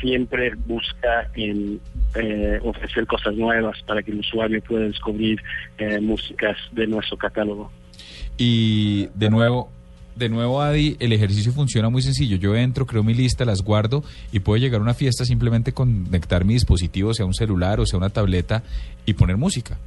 [0.00, 1.78] siempre busca en
[2.16, 5.40] eh, ofrecer cosas nuevas para que el usuario pueda descubrir
[5.78, 7.70] eh, músicas de nuestro catálogo.
[8.36, 9.70] Y de nuevo,
[10.16, 12.36] de nuevo, Adi, el ejercicio funciona muy sencillo.
[12.36, 16.44] Yo entro, creo mi lista, las guardo y puedo llegar a una fiesta simplemente conectar
[16.44, 18.62] mi dispositivo, sea un celular o sea una tableta,
[19.06, 19.78] y poner música.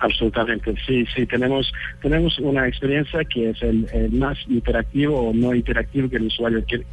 [0.00, 5.54] Absolutamente, sí, sí, tenemos, tenemos una experiencia que es el, el más interactivo o no
[5.54, 6.84] interactivo que el usuario quiere,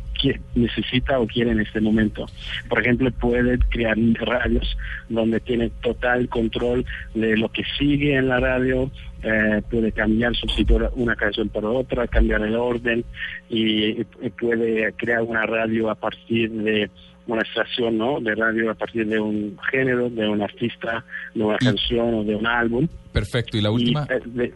[0.55, 2.25] necesita o quiere en este momento.
[2.69, 4.77] Por ejemplo, puede crear radios
[5.09, 8.91] donde tiene total control de lo que sigue en la radio,
[9.23, 13.05] eh, puede cambiar, sustituir una canción por otra, cambiar el orden
[13.49, 16.89] y, y puede crear una radio a partir de
[17.25, 18.19] una estación ¿no?
[18.19, 22.35] de radio a partir de un género, de un artista, de una canción o de
[22.35, 22.87] un álbum.
[23.13, 23.57] Perfecto.
[23.57, 24.53] Y la última, eh, de-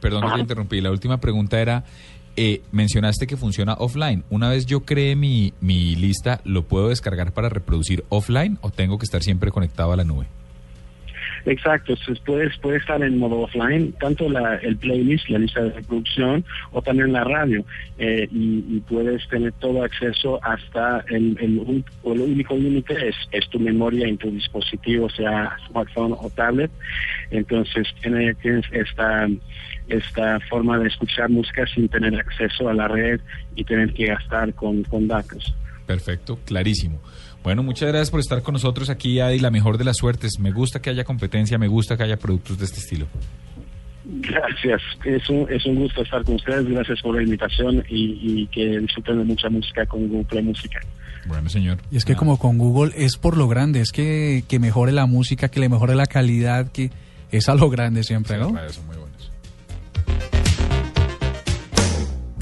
[0.00, 0.36] perdón Ajá.
[0.36, 1.82] te interrumpí, la última pregunta era,
[2.42, 4.24] eh, mencionaste que funciona offline.
[4.30, 8.96] Una vez yo cree mi, mi lista, ¿lo puedo descargar para reproducir offline o tengo
[8.96, 10.24] que estar siempre conectado a la nube?
[11.46, 16.44] Exacto, se puede, estar en modo offline, tanto la, el playlist, la lista de reproducción,
[16.72, 17.64] o también la radio,
[17.98, 21.58] eh, y, puedes tener todo acceso hasta el, el,
[22.02, 26.70] único límite es, tu memoria en tu dispositivo, sea smartphone o tablet.
[27.30, 29.28] Entonces tiene, tienes esta,
[29.88, 33.20] esta forma de escuchar música sin tener acceso a la red
[33.54, 35.54] y tener que gastar con, con datos.
[35.86, 37.00] Perfecto, clarísimo.
[37.42, 39.38] Bueno, muchas gracias por estar con nosotros aquí, Adi.
[39.38, 40.38] La mejor de las suertes.
[40.38, 43.06] Me gusta que haya competencia, me gusta que haya productos de este estilo.
[44.04, 48.46] Gracias, es un, es un gusto estar con ustedes, gracias por la invitación y, y
[48.46, 50.80] que disfruten de mucha música con Google Música.
[51.26, 51.78] Bueno, señor.
[51.90, 55.06] Y es que como con Google es por lo grande, es que, que mejore la
[55.06, 56.90] música, que le mejore la calidad, que
[57.30, 58.52] es a lo grande siempre, ¿no?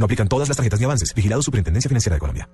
[0.00, 1.12] No aplican todas las tarjetas ni avances.
[1.14, 2.48] Vigilado Superintendencia Financiera de Colombia.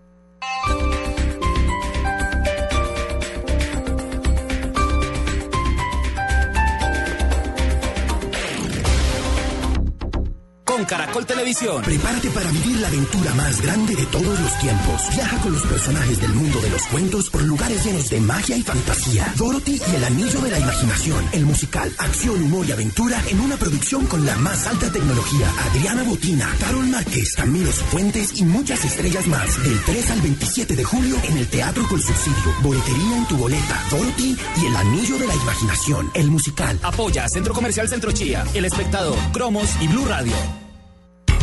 [10.76, 11.82] Con Caracol Televisión.
[11.82, 15.00] Prepárate para vivir la aventura más grande de todos los tiempos.
[15.14, 18.62] Viaja con los personajes del mundo de los cuentos por lugares llenos de magia y
[18.62, 19.32] fantasía.
[19.38, 21.24] Dorothy y el anillo de la imaginación.
[21.32, 25.50] El musical, acción, humor y aventura en una producción con la más alta tecnología.
[25.70, 29.64] Adriana Botina, Carol Márquez, Camilo Fuentes y muchas estrellas más.
[29.64, 32.52] Del 3 al 27 de julio en el Teatro con Subsidio.
[32.62, 33.82] Boletería en tu boleta.
[33.88, 36.10] Dorothy y el anillo de la imaginación.
[36.12, 36.78] El musical.
[36.82, 40.65] Apoya Centro Comercial Centro Chía, El Espectador, Cromos y Blue Radio.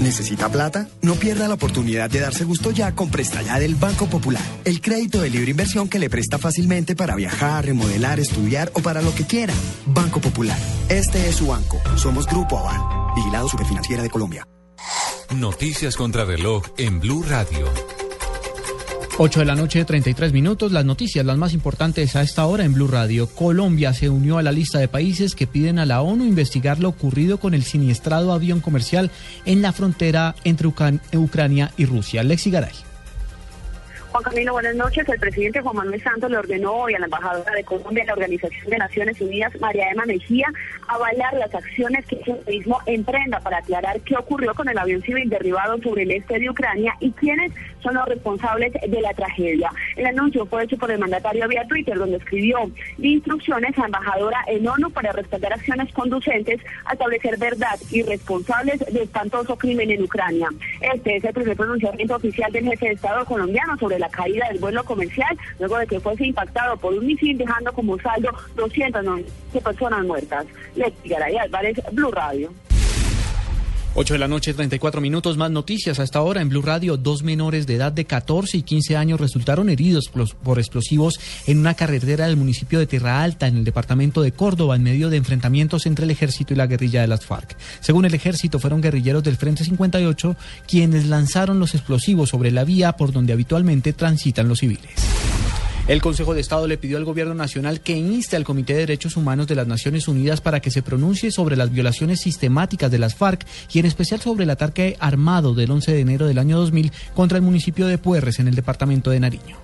[0.00, 0.88] ¿Necesita plata?
[1.02, 4.42] No pierda la oportunidad de darse gusto ya con Presta del Banco Popular.
[4.64, 9.02] El crédito de libre inversión que le presta fácilmente para viajar, remodelar, estudiar o para
[9.02, 9.54] lo que quiera.
[9.86, 10.58] Banco Popular.
[10.88, 11.80] Este es su banco.
[11.96, 13.14] Somos Grupo Aval.
[13.14, 14.46] Vigilado Superfinanciera de Colombia.
[15.34, 17.93] Noticias contra reloj en Blue Radio.
[19.16, 20.72] 8 de la noche, 33 minutos.
[20.72, 23.28] Las noticias, las más importantes a esta hora en Blue Radio.
[23.28, 26.88] Colombia se unió a la lista de países que piden a la ONU investigar lo
[26.88, 29.10] ocurrido con el siniestrado avión comercial
[29.46, 32.24] en la frontera entre Ucran- Ucrania y Rusia.
[32.24, 32.72] Lexi Garay.
[34.10, 35.08] Juan Camilo, buenas noches.
[35.08, 38.12] El presidente Juan Manuel Santos le ordenó hoy a la embajadora de Colombia en la
[38.12, 40.46] Organización de Naciones Unidas, María Emma Mejía,
[40.86, 45.28] avalar las acciones que el mismo emprenda para aclarar qué ocurrió con el avión civil
[45.28, 47.50] derribado sobre el este de Ucrania y quiénes
[47.84, 49.70] son los responsables de la tragedia.
[49.94, 52.58] El anuncio fue hecho por el mandatario vía Twitter, donde escribió
[52.98, 59.02] instrucciones a embajadora en ONU para respetar acciones conducentes a establecer verdad y responsables de
[59.02, 60.48] espantoso crimen en Ucrania.
[60.80, 64.58] Este es el primer pronunciamiento oficial del jefe de Estado colombiano sobre la caída del
[64.58, 70.04] vuelo comercial, luego de que fuese impactado por un misil, dejando como saldo 290 personas
[70.04, 70.46] muertas.
[70.74, 72.50] Leti Garay Álvarez, Blue Radio.
[73.96, 75.36] 8 de la noche, 34 minutos.
[75.36, 76.00] Más noticias.
[76.00, 79.68] Hasta ahora en Blue Radio, dos menores de edad de 14 y 15 años resultaron
[79.68, 80.10] heridos
[80.42, 84.74] por explosivos en una carretera del municipio de Tierra Alta, en el departamento de Córdoba,
[84.74, 87.56] en medio de enfrentamientos entre el ejército y la guerrilla de las FARC.
[87.80, 92.94] Según el ejército, fueron guerrilleros del Frente 58 quienes lanzaron los explosivos sobre la vía
[92.94, 94.90] por donde habitualmente transitan los civiles.
[95.86, 99.18] El Consejo de Estado le pidió al Gobierno Nacional que inste al Comité de Derechos
[99.18, 103.14] Humanos de las Naciones Unidas para que se pronuncie sobre las violaciones sistemáticas de las
[103.14, 106.90] FARC y en especial sobre el ataque armado del 11 de enero del año 2000
[107.14, 109.63] contra el municipio de Puerres en el departamento de Nariño.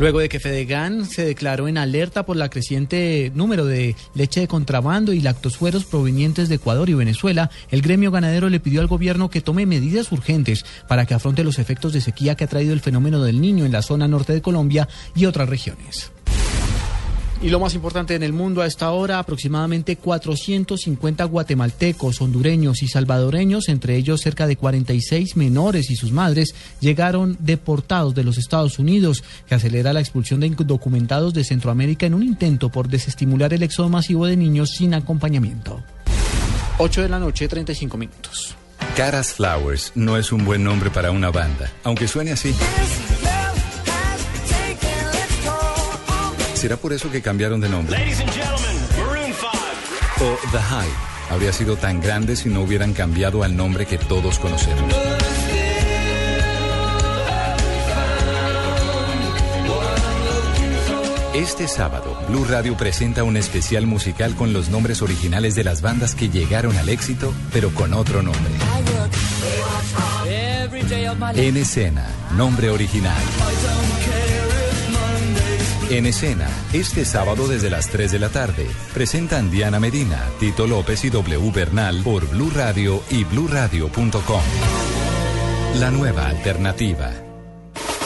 [0.00, 4.48] Luego de que Fedegan se declaró en alerta por la creciente número de leche de
[4.48, 9.28] contrabando y lactosueros provenientes de Ecuador y Venezuela, el gremio ganadero le pidió al gobierno
[9.28, 12.80] que tome medidas urgentes para que afronte los efectos de sequía que ha traído el
[12.80, 16.10] fenómeno del niño en la zona norte de Colombia y otras regiones.
[17.42, 22.88] Y lo más importante en el mundo a esta hora, aproximadamente 450 guatemaltecos, hondureños y
[22.88, 28.78] salvadoreños, entre ellos cerca de 46 menores y sus madres, llegaron deportados de los Estados
[28.78, 33.62] Unidos, que acelera la expulsión de indocumentados de Centroamérica en un intento por desestimular el
[33.62, 35.82] éxodo masivo de niños sin acompañamiento.
[36.76, 38.54] 8 de la noche, 35 minutos.
[38.96, 42.54] Caras Flowers no es un buen nombre para una banda, aunque suene así.
[46.60, 47.96] ¿Será por eso que cambiaron de nombre?
[50.20, 50.90] O The High
[51.30, 54.94] habría sido tan grande si no hubieran cambiado al nombre que todos conocemos.
[61.32, 66.14] Este sábado, Blue Radio presenta un especial musical con los nombres originales de las bandas
[66.14, 68.52] que llegaron al éxito, pero con otro nombre.
[71.36, 73.16] En escena, nombre original.
[75.90, 81.04] En escena, este sábado desde las 3 de la tarde, presentan Diana Medina, Tito López
[81.04, 84.42] y W Bernal por Blue Radio y bluradio.com.
[85.80, 87.10] La nueva alternativa.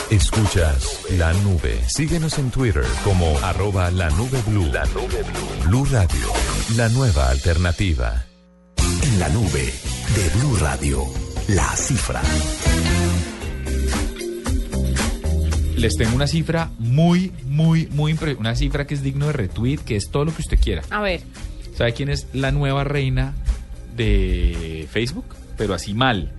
[0.08, 1.78] Escuchas la nube.
[1.86, 4.64] Síguenos en Twitter como arroba la nube blue.
[4.72, 5.68] La nube blue.
[5.68, 6.28] Blue Radio,
[6.76, 8.24] la nueva alternativa.
[9.02, 9.74] En la nube
[10.14, 11.04] de Blue Radio,
[11.48, 12.22] la cifra.
[15.84, 18.40] Les tengo una cifra muy, muy, muy impresionante.
[18.40, 20.82] Una cifra que es digno de retweet, que es todo lo que usted quiera.
[20.88, 21.20] A ver.
[21.76, 23.34] ¿Sabe quién es la nueva reina
[23.94, 25.26] de Facebook?
[25.58, 26.32] Pero así mal.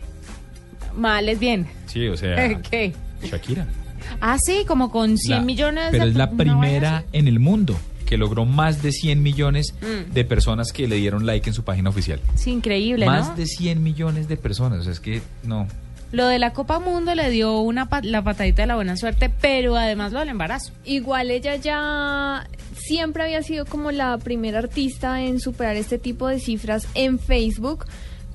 [0.98, 1.68] Mal es bien.
[1.86, 2.60] Sí, o sea.
[2.72, 2.94] ¿Qué?
[3.24, 3.68] Shakira.
[4.20, 7.78] Ah, sí, como con 100 millones pero es la primera en el mundo
[8.08, 10.14] que logró más de 100 millones mm.
[10.14, 12.20] de personas que le dieron like en su página oficial.
[12.36, 14.80] Sí, increíble, Más de 100 millones de personas.
[14.80, 15.68] O sea, es que no.
[16.12, 19.76] Lo de la Copa Mundo le dio una la patadita de la buena suerte, pero
[19.76, 20.72] además lo del embarazo.
[20.86, 26.40] Igual ella ya siempre había sido como la primera artista en superar este tipo de
[26.40, 27.86] cifras en Facebook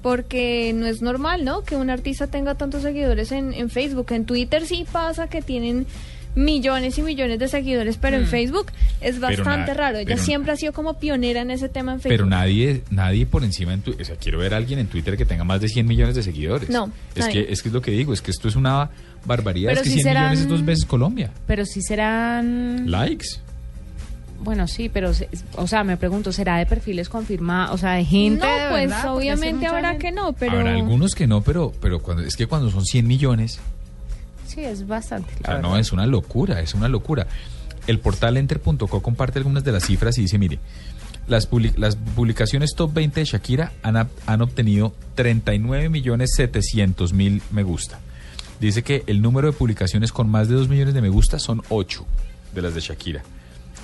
[0.03, 1.63] porque no es normal, ¿no?
[1.63, 4.13] Que un artista tenga tantos seguidores en, en Facebook.
[4.13, 5.87] En Twitter sí pasa que tienen
[6.35, 8.27] millones y millones de seguidores, pero en mm.
[8.27, 8.67] Facebook
[9.01, 9.99] es bastante raro.
[9.99, 12.19] Ella siempre ha sido como pionera en ese tema en Facebook.
[12.19, 15.17] Pero nadie, nadie por encima en Twitter, o sea, quiero ver a alguien en Twitter
[15.17, 16.71] que tenga más de 100 millones de seguidores.
[16.71, 16.91] No.
[17.15, 18.91] Es que, es que es lo que digo, es que esto es una
[19.25, 19.73] barbaridad.
[19.73, 21.31] es que 100 millones es dos veces Colombia.
[21.47, 22.91] Pero si serán...
[22.91, 23.41] Likes.
[24.43, 25.13] Bueno, sí, pero,
[25.57, 27.75] o sea, me pregunto, ¿será de perfiles confirmados?
[27.75, 28.47] O sea, de gente.
[28.47, 30.53] No, pues obviamente habrá que no, pero.
[30.53, 33.61] Habrá algunos que no, pero, pero cuando, es que cuando son 100 millones,
[34.53, 35.31] Sí, es bastante.
[35.43, 37.27] o sea, no, es una locura, es una locura.
[37.87, 40.59] El portal enter.co comparte algunas de las cifras y dice, mire,
[41.29, 47.63] las, las publicaciones top 20 de Shakira han, han obtenido 39 millones 700 mil me
[47.63, 48.01] gusta.
[48.61, 51.63] Dice que el número de publicaciones con más de 2 millones de me gusta son
[51.69, 52.05] 8
[52.53, 53.23] de las de Shakira.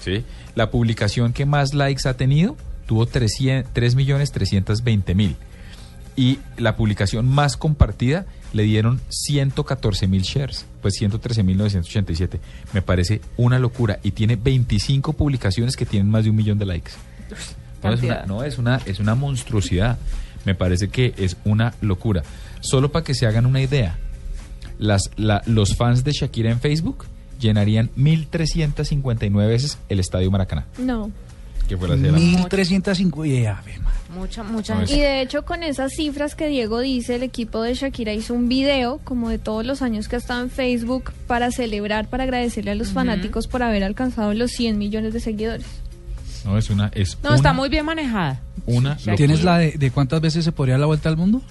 [0.02, 0.24] ¿sí?
[0.54, 2.56] La publicación que más likes ha tenido
[2.86, 5.36] tuvo 3 millones 320 mil.
[6.16, 8.26] Y la publicación más compartida
[8.56, 12.40] le dieron 114 mil shares, pues 113 mil 987.
[12.72, 16.66] Me parece una locura y tiene 25 publicaciones que tienen más de un millón de
[16.66, 16.92] likes.
[17.82, 19.98] No es, una, no, es una, es una monstruosidad.
[20.44, 22.22] Me parece que es una locura.
[22.60, 23.98] Solo para que se hagan una idea,
[24.78, 27.04] las, la- los fans de Shakira en Facebook
[27.38, 31.10] llenarían 1.359 veces el Estadio Maracaná, No.
[31.66, 33.62] Que fue la la- 1350.
[33.66, 34.82] y, Mucha, mucha.
[34.84, 38.48] Y de hecho con esas cifras que Diego dice, el equipo de Shakira hizo un
[38.48, 42.70] video como de todos los años que ha estado en Facebook para celebrar, para agradecerle
[42.70, 45.66] a los fanáticos por haber alcanzado los 100 millones de seguidores.
[46.44, 46.90] No, es una...
[46.94, 48.40] Es No, una, está muy bien manejada.
[48.66, 51.42] Una ¿Tienes la de, de cuántas veces se podría dar la vuelta al mundo?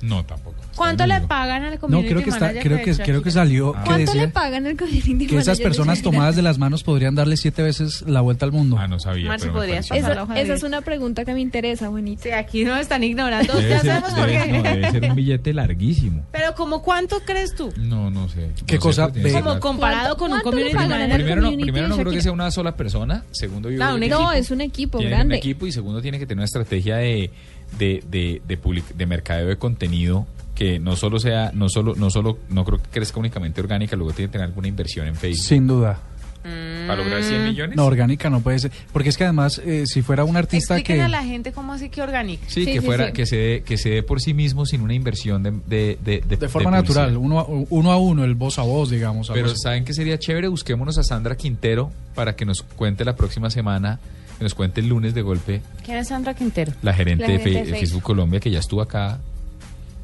[0.00, 0.56] No, tampoco.
[0.76, 3.30] ¿Cuánto le pagan al No, community creo que está, manager creo de que creo que
[3.30, 6.82] salió que ¿Cuánto le pagan al community que esas de personas tomadas de las manos
[6.82, 8.76] podrían darle siete veces la vuelta al mundo.
[8.78, 9.28] Ah, no sabía.
[9.28, 12.22] Marci, ¿podrías pasar Esa, esa es una pregunta que me interesa, Juanita.
[12.22, 13.52] Sí, aquí no están ignorando.
[13.54, 14.52] Debe Ya ser, sabemos por qué.
[14.52, 16.24] no, debe ser un billete larguísimo.
[16.32, 17.72] Pero como cuánto crees tú?
[17.78, 18.50] No, no sé.
[18.66, 19.08] ¿Qué No sé, cosa?
[19.08, 21.14] pues, que Como comparado con un community manager.
[21.14, 23.24] Primero, no, primero no creo que sea una sola persona.
[23.32, 23.98] Segundo, yo No.
[23.98, 25.34] No, es un equipo tiene grande.
[25.34, 27.30] un equipo y segundo tiene que tener una estrategia de
[27.78, 32.10] de, de, de, public- de mercadeo de contenido que no solo sea no solo no
[32.10, 35.46] solo no creo que crezca únicamente orgánica luego tiene que tener alguna inversión en Facebook
[35.46, 35.98] Sin duda.
[36.42, 38.70] para lograr 100 millones No, orgánica no puede ser.
[38.92, 41.02] Porque es que además, eh, si fuera un artista Expliquen que...
[41.02, 42.44] a la gente cómo así que orgánica.
[42.48, 45.42] sí, que fuera que se dé, que se dé por sí mismo sin una inversión
[45.42, 48.62] de de, de, de- De forma natural, uno a, uno a uno, el voz a
[48.62, 49.30] voz, digamos.
[49.32, 49.56] Pero así.
[49.56, 50.48] ¿saben qué sería chévere?
[50.48, 53.98] Busquémonos a Sandra Quintero para que nos cuente la próxima semana,
[54.38, 56.72] que nos cuente el lunes de golpe, ¿Quién es Sandra Quintero?
[56.82, 59.18] la gerente, La de, gerente de Facebook Colombia, que ya estuvo acá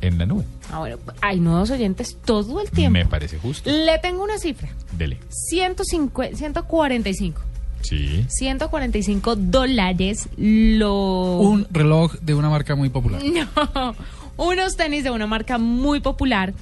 [0.00, 0.44] en la nube.
[0.72, 2.98] Ah, bueno, hay nuevos oyentes todo el tiempo.
[2.98, 3.70] Me parece justo.
[3.70, 4.68] Le tengo una cifra.
[4.92, 5.18] Dele.
[5.28, 7.40] 150, 145.
[7.82, 8.26] Sí.
[8.28, 11.38] 145 dólares lo...
[11.38, 13.20] Un reloj de una marca muy popular.
[13.32, 13.94] No,
[14.36, 16.54] unos tenis de una marca muy popular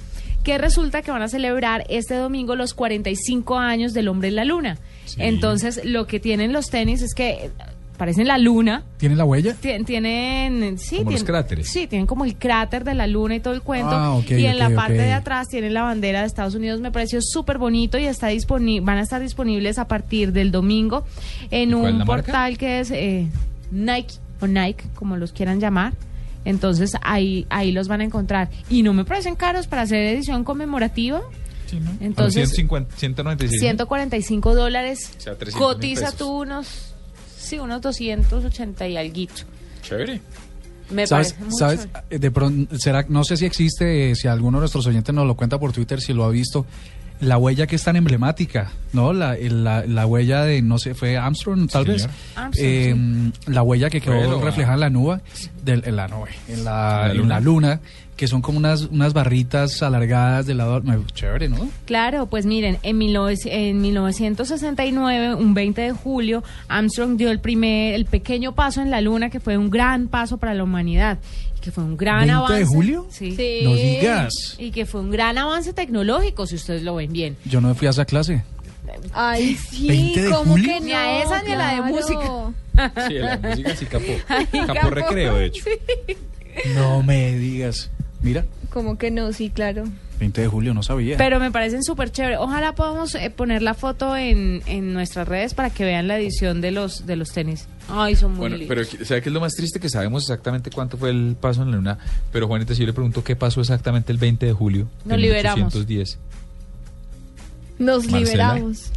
[0.43, 4.45] que resulta que van a celebrar este domingo los 45 años del hombre en la
[4.45, 4.77] luna.
[5.17, 7.51] Entonces, lo que tienen los tenis es que
[7.99, 8.81] parecen la luna.
[8.97, 9.55] ¿Tiene la huella?
[9.61, 11.69] Tien- Tienen, sí, Como los tienen- cráteres.
[11.69, 13.91] Sí, tienen como el cráter de la luna y todo el cuento.
[13.91, 16.79] Ah, ok, y en la parte de atrás tienen la bandera de Estados Unidos.
[16.81, 21.05] Me pareció súper bonito y está disponi- van a estar disponibles a partir del domingo
[21.51, 23.27] en un portal que es eh,
[23.71, 25.93] Nike o Nike, como los quieran llamar.
[26.45, 28.49] Entonces ahí, ahí los van a encontrar.
[28.69, 31.21] Y no me parecen caros para hacer edición conmemorativa.
[32.01, 33.59] Entonces, 150, 196.
[33.61, 35.11] 145 dólares.
[35.17, 36.88] O sea, 300 mil Cotiza tú unos,
[37.49, 39.41] sí, unos 280 y alguito.
[39.81, 40.21] Chévere.
[40.91, 41.33] Me ¿Sabes?
[41.33, 41.57] parece mucho.
[41.57, 41.87] ¿Sabes?
[42.09, 45.27] Eh, De pronto, será, no sé si existe, eh, si alguno de nuestros oyentes nos
[45.27, 46.65] lo cuenta por Twitter, si lo ha visto,
[47.19, 49.11] la huella que es tan emblemática, ¿no?
[49.13, 52.09] La, la, la huella de, no sé, fue Armstrong, tal Sí, vez.
[52.35, 55.19] Armstrong, Eh, La huella que quedó reflejada en la nube,
[55.63, 57.33] del, en la nube, en la, ¿En la en luna?
[57.35, 57.81] la luna,
[58.19, 60.81] que son como unas, unas barritas alargadas del lado.
[60.81, 61.69] me- Chévere, ¿no?
[61.85, 67.93] Claro, pues miren, en, 19 en 1969, un 20 de julio, Armstrong dio el primer,
[67.95, 71.17] el pequeño paso en la luna, que fue un gran paso para la humanidad.
[71.57, 72.65] Y que fue un gran 20 de avance.
[72.65, 73.07] julio?
[73.09, 73.37] Sí.
[73.63, 74.33] No digas.
[74.57, 77.37] Y que fue un gran avance tecnológico, si ustedes lo ven bien.
[77.45, 78.43] Yo no fui a esa clase.
[79.13, 80.73] Ay, sí, 20 de ¿cómo julio?
[80.73, 80.81] que?
[80.81, 82.51] Ni a esa ni a la de música.
[83.07, 84.11] Sí, la música sí capó.
[84.27, 84.89] Ay, Capó capó.
[84.89, 85.63] recreo, de hecho.
[86.75, 87.89] No me digas.
[88.21, 89.31] Mira, ¿Cómo que no?
[89.33, 89.85] Sí, claro.
[90.19, 91.15] 20 de julio, no sabía.
[91.17, 92.37] Pero me parecen súper chévere.
[92.37, 96.59] Ojalá podamos eh, poner la foto en, en nuestras redes para que vean la edición
[96.61, 97.67] de los de los tenis.
[97.89, 98.87] Ay, son muy Bueno, lindos.
[98.93, 99.79] pero ¿sabe qué es lo más triste?
[99.79, 101.97] Que sabemos exactamente cuánto fue el paso en la luna.
[102.33, 105.17] Pero Juanita, si yo le pregunto qué pasó exactamente el 20 de julio Nos de
[105.17, 105.73] liberamos.
[105.73, 106.19] 1810.
[107.79, 108.53] Nos Marcela.
[108.53, 108.91] liberamos.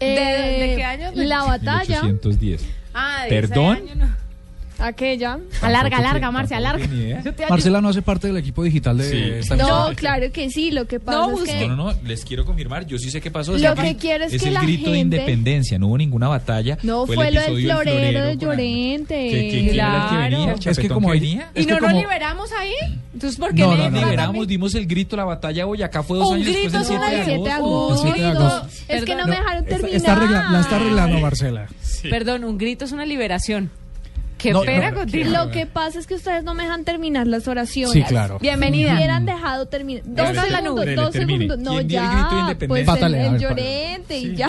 [0.00, 1.10] ¿De- de qué año?
[1.14, 2.02] La batalla.
[2.02, 2.64] 1810.
[2.94, 3.76] Ah, de ese ¿Perdón?
[3.76, 4.08] año no.
[4.78, 5.38] Aquella.
[5.60, 6.86] Alarga, alarga, Marcia, alarga.
[7.24, 7.46] Yo te.
[7.48, 9.16] Marcela no hace parte del equipo digital de Sí.
[9.40, 9.94] esta No, emisora.
[9.96, 10.70] claro que sí.
[10.70, 13.20] Lo que pasa No, es que No, no, no, les quiero confirmar, yo sí sé
[13.20, 13.56] qué pasó.
[13.58, 15.98] Lo el que quiero es es que el la grito de gente- independencia, no hubo
[15.98, 16.78] ninguna batalla.
[16.82, 19.14] no el fue, lo del episodio florero de con- Llorente.
[19.14, 20.22] ¿Qué- qué- quién era el que Claro.
[20.30, 20.44] venía?
[20.44, 21.50] ¿El Es que chapetón como venía?
[21.54, 22.74] ¿Y Es que no nos como- liberamos ahí?
[23.14, 23.90] Entonces, ¿por qué No, me no, no.
[23.90, 26.82] tratan liberamos, dimos el grito, la batalla Boyacá fue dos Un años después grito del
[26.82, 27.74] es 7 una de del 7 de agosto.
[27.94, 28.06] agosto.
[28.06, 28.66] El 7 de agosto.
[28.68, 29.30] Es que no Perdón.
[29.30, 29.96] me dejaron Está, terminar.
[29.96, 31.66] está arregla- la está arreglando Marcela.
[32.08, 33.70] Perdón, un grito es una liberación.
[34.38, 35.30] Qué No, pena no, contigo.
[35.30, 37.92] Lo que pasa es que ustedes no me dejan terminar las oraciones.
[37.92, 38.38] Sí, claro.
[38.38, 38.90] Bienvenida.
[38.90, 40.02] Si hubieran dejado terminar.
[40.06, 41.58] Dos segundos, dos segundos.
[41.58, 42.12] No, ¿Quién dio el ya.
[42.12, 42.80] grito de pues independencia?
[42.80, 44.48] el, Pátale, el ver, Llorente y ya.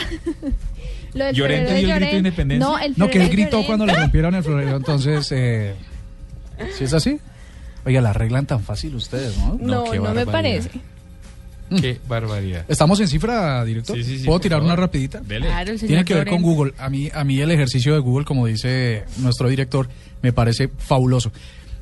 [1.14, 2.68] Lo del ¿Llorente de dio el grito de independencia?
[2.68, 3.66] No, el No, que él gritó Llorente.
[3.68, 5.32] cuando le rompieron el florero, entonces...
[5.32, 5.74] Eh,
[6.78, 7.20] ¿Sí es así?
[7.86, 9.58] Oiga, la arreglan tan fácil ustedes, ¿no?
[9.60, 10.70] No, no me parece.
[11.70, 12.66] Qué barbaridad.
[12.68, 13.96] ¿Estamos en cifra, director?
[13.98, 14.74] Sí, sí, sí, ¿Puedo tirar favor.
[14.74, 15.20] una rapidita?
[15.20, 15.48] Dele.
[15.48, 16.42] Claro, Tiene que ver con.
[16.42, 16.74] Google.
[16.78, 19.88] A mí, a mí el ejercicio de Google, como dice nuestro director,
[20.22, 21.32] me parece fabuloso.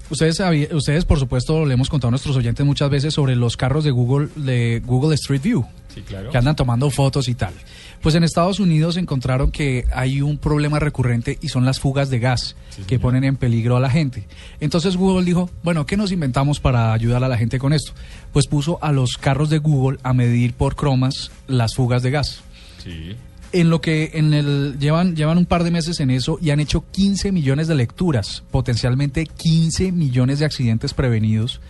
[0.09, 0.41] Ustedes,
[0.71, 3.91] ustedes, por supuesto, le hemos contado a nuestros oyentes muchas veces sobre los carros de
[3.91, 5.65] Google, de Google Street View.
[5.93, 6.29] Sí, claro.
[6.29, 7.53] Que andan tomando fotos y tal.
[8.01, 12.19] Pues en Estados Unidos encontraron que hay un problema recurrente y son las fugas de
[12.19, 12.55] gas
[12.85, 14.27] que ponen en peligro a la gente.
[14.59, 17.93] Entonces Google dijo, bueno, ¿qué nos inventamos para ayudar a la gente con esto?
[18.31, 22.41] Pues puso a los carros de Google a medir por cromas las fugas de gas.
[22.83, 23.15] Sí.
[23.53, 26.59] En lo que en el llevan llevan un par de meses en eso y han
[26.59, 31.61] hecho 15 millones de lecturas, potencialmente 15 millones de accidentes prevenidos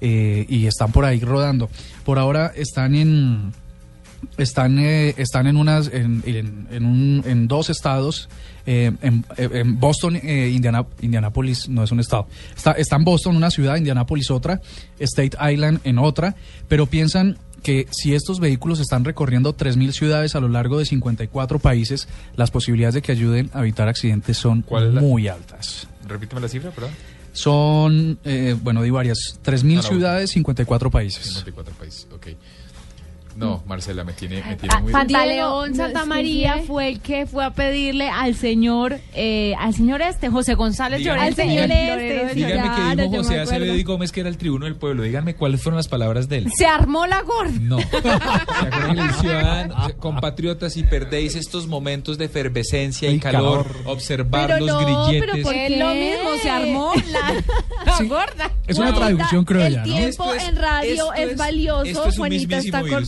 [0.00, 1.68] eh, y están por ahí rodando.
[2.04, 3.52] Por ahora están en
[4.38, 8.28] están eh, están en unas en, en, en un- en dos estados
[8.64, 12.26] eh, en, en Boston eh, Indiana, Indianapolis no es un estado
[12.56, 14.62] está, está en Boston una ciudad Indianapolis otra
[14.98, 16.34] State Island en otra
[16.68, 21.58] pero piensan que si estos vehículos están recorriendo 3.000 ciudades a lo largo de 54
[21.58, 22.06] países,
[22.36, 25.88] las posibilidades de que ayuden a evitar accidentes son ¿Cuál es la- muy altas.
[26.06, 26.90] Repíteme la cifra, perdón.
[27.32, 29.88] Son, eh, bueno, di varias, 3.000 No, no.
[29.88, 31.24] ciudades, 54 países.
[31.24, 32.26] 54 países, ok.
[33.36, 34.92] No, Marcela, me tiene, me tiene Ah, muy...
[34.92, 39.54] Pantaleón Diego, Santa no, María sí, fue el que fue a pedirle al señor, eh,
[39.58, 41.26] al señor este, José González Llorente.
[41.26, 42.68] Al señor este, Díganme Llorente.
[42.68, 43.40] que Claro, dijo José.
[43.40, 45.02] Acevedo y Gómez, que era el tribuno del pueblo.
[45.02, 46.52] Díganme cuáles fueron las palabras de él.
[46.56, 47.52] Se armó la gorda.
[47.60, 47.78] No.
[47.90, 53.82] ¿Se acuerdan que el ciudadano, compatriotas, y perdéis estos momentos de efervescencia y calor, calor.
[53.86, 55.30] observar Pero los no, grilletes?
[55.46, 57.34] pero lo mismo, se armó la,
[57.86, 58.06] la Sí.
[58.08, 58.50] gorda.
[58.66, 59.96] Es una traducción criolla, El ¿no?
[59.96, 61.84] tiempo Esto es- en radio es, valioso.
[61.84, 62.98] esto es un Juanita está virus.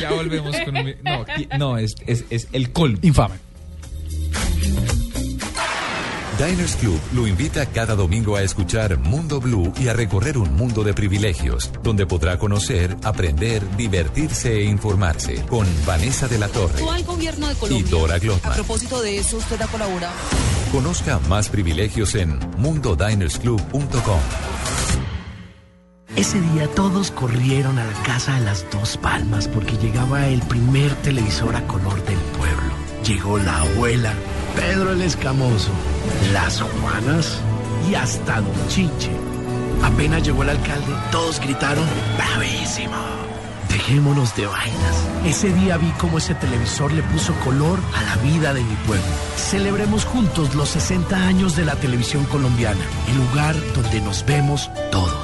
[0.00, 0.94] Ya volvemos con un...
[1.58, 2.98] No, es, es, es el colmo.
[3.02, 3.46] Infame.
[6.38, 10.84] Diners Club lo invita cada domingo a escuchar Mundo Blue y a recorrer un mundo
[10.84, 17.04] de privilegios, donde podrá conocer, aprender, divertirse e informarse con Vanessa de la Torre al
[17.04, 17.82] gobierno de y.
[17.84, 18.52] Dora A Glotman.
[18.52, 20.12] propósito de eso, usted ha colaborado.
[20.72, 24.20] Conozca más privilegios en mundodinersclub.com.
[26.16, 30.94] Ese día todos corrieron a la casa de las dos palmas porque llegaba el primer
[31.02, 32.72] televisor a color del pueblo.
[33.04, 34.14] Llegó la abuela,
[34.54, 35.70] Pedro el Escamoso,
[36.32, 37.38] las Juanas
[37.90, 39.10] y hasta Don Chiche.
[39.82, 41.84] Apenas llegó el alcalde, todos gritaron,
[42.16, 42.96] ¡bravísimo!
[43.68, 45.08] Dejémonos de vainas.
[45.26, 49.04] Ese día vi cómo ese televisor le puso color a la vida de mi pueblo.
[49.36, 55.15] Celebremos juntos los 60 años de la televisión colombiana, el lugar donde nos vemos todos.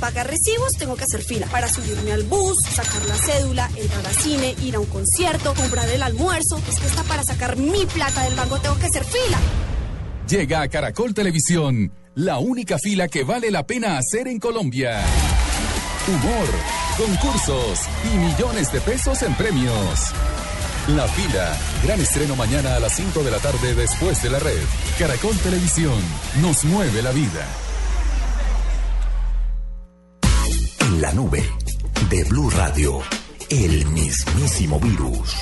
[0.00, 1.46] Pagar recibos tengo que hacer fila.
[1.46, 5.88] Para subirme al bus, sacar la cédula, entrar al cine, ir a un concierto, comprar
[5.88, 6.60] el almuerzo.
[6.68, 9.38] Es que hasta para sacar mi plata del banco tengo que hacer fila.
[10.28, 15.02] Llega a Caracol Televisión, la única fila que vale la pena hacer en Colombia.
[16.06, 16.48] Humor,
[16.96, 17.80] concursos
[18.12, 20.12] y millones de pesos en premios.
[20.88, 24.62] La fila, gran estreno mañana a las 5 de la tarde después de la red.
[24.98, 25.98] Caracol Televisión,
[26.40, 27.67] nos mueve la vida.
[31.00, 31.44] La nube
[32.10, 32.98] de Blue Radio,
[33.50, 35.36] el mismísimo virus.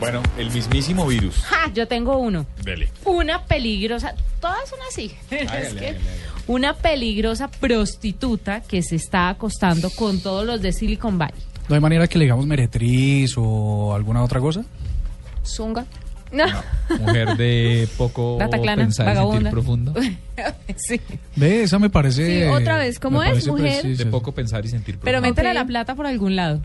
[0.00, 1.36] Bueno, el mismísimo virus.
[1.44, 2.46] Ja, yo tengo uno.
[2.64, 2.88] Dele.
[3.04, 5.12] Una peligrosa, todas son así.
[5.30, 6.00] Es Hágale, que hágale,
[6.48, 11.40] una peligrosa prostituta que se está acostando con todos los de Silicon Valley.
[11.68, 14.64] ¿No hay manera que le digamos meretriz o alguna otra cosa?
[15.44, 15.86] Zunga.
[16.32, 16.44] No.
[16.98, 19.50] Mujer de poco Dataclana, pensar y sentir vagabunda.
[19.50, 19.94] profundo.
[20.76, 21.00] sí.
[21.36, 22.44] Ve, esa me parece...
[22.44, 23.80] Sí, otra vez, ¿cómo es, mujer?
[23.80, 24.04] precisa.
[24.04, 25.28] De poco pensar y sentir Pero profundo.
[25.28, 25.54] métele Ok.
[25.54, 26.60] la plata por algún lado.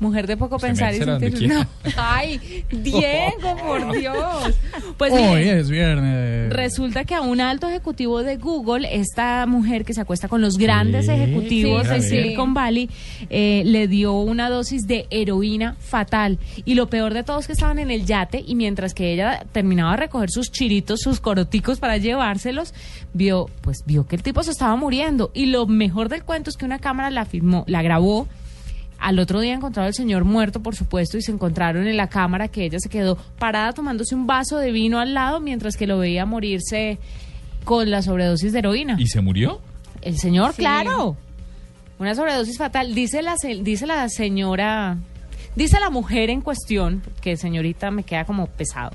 [0.00, 1.48] Mujer de poco Usted pensar y sentir.
[1.48, 1.66] No.
[1.96, 4.54] Ay, Diego, por Dios.
[4.96, 6.52] Pues Hoy es viernes.
[6.52, 10.56] Resulta que a un alto ejecutivo de Google, esta mujer que se acuesta con los
[10.58, 12.08] grandes Sí, ejecutivos de sí.
[12.10, 12.88] Silicon Valley,
[13.30, 16.38] eh, le dio una dosis de heroína fatal.
[16.64, 19.44] Y lo peor de todo es que estaban en el yate y mientras que ella
[19.52, 22.72] terminaba de recoger sus chiritos, sus coroticos para llevárselos,
[23.14, 25.30] vio, pues vio que el tipo se estaba muriendo.
[25.34, 28.28] Y lo mejor del cuento es que una cámara la filmó, la grabó.
[28.98, 32.48] Al otro día encontraron al señor muerto, por supuesto, y se encontraron en la cámara
[32.48, 35.98] que ella se quedó parada tomándose un vaso de vino al lado mientras que lo
[35.98, 36.98] veía morirse
[37.64, 38.96] con la sobredosis de heroína.
[38.98, 39.60] ¿Y se murió?
[40.02, 40.62] El señor, Sí.
[40.62, 41.16] claro.
[41.98, 42.94] Una sobredosis fatal.
[42.94, 44.96] Dice la, se- dice la señora,
[45.54, 48.92] dice la mujer en cuestión, que señorita me queda como pesado.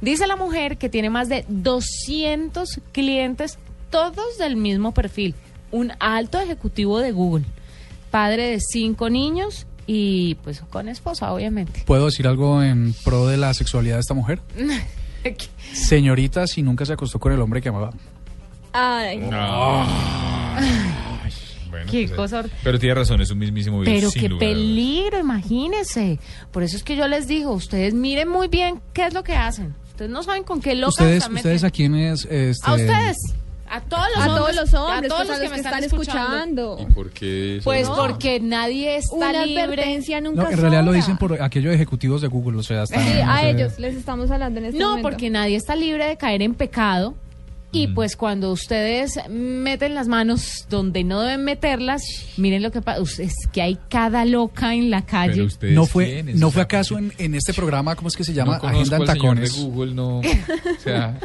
[0.00, 3.58] Dice la mujer que tiene más de 200 clientes,
[3.90, 5.34] todos del mismo perfil.
[5.70, 7.44] Un alto ejecutivo de Google,
[8.10, 11.82] padre de cinco niños y pues con esposa, obviamente.
[11.86, 14.40] ¿Puedo decir algo en pro de la sexualidad de esta mujer?
[15.72, 17.90] Señorita, si nunca se acostó con el hombre que amaba.
[18.72, 19.18] Ay.
[21.70, 23.94] Bueno, Qué pues, cosa Pero tiene razón, es un mismísimo virus.
[23.94, 26.18] Pero sin qué lugar peligro, imagínense.
[26.50, 29.36] Por eso es que yo les digo, ustedes miren muy bien qué es lo que
[29.36, 29.74] hacen.
[29.88, 32.24] Ustedes no saben con qué locas ¿Ustedes, están ustedes a quiénes?
[32.30, 33.16] Este, A ustedes.
[33.70, 34.36] A todos los A hombres.
[34.38, 36.72] todos los hombres, a todos pues, los que me están están escuchando.
[36.72, 36.94] escuchando.
[36.94, 37.60] ¿Por qué?
[37.64, 37.96] Pues No.
[37.96, 39.62] porque nadie está Una libre.
[39.62, 43.00] advertencia nunca No, en realidad lo dicen por aquellos ejecutivos de Google, o sea, hasta...
[43.00, 43.50] Sí, no a sé.
[43.50, 45.08] ellos les estamos hablando en este No, momento.
[45.10, 47.14] porque nadie está libre de caer en pecado.
[47.70, 52.00] Y pues cuando ustedes meten las manos donde no deben meterlas,
[52.38, 53.02] miren lo que pasa.
[53.22, 55.46] Es que hay cada loca en la calle.
[55.60, 58.58] ¿No fue, ¿no fue acaso en, en este programa, cómo es que se llama?
[58.62, 59.62] No Agenda en señor de Tacones.
[59.62, 60.20] Google, no.
[60.78, 61.18] O sea,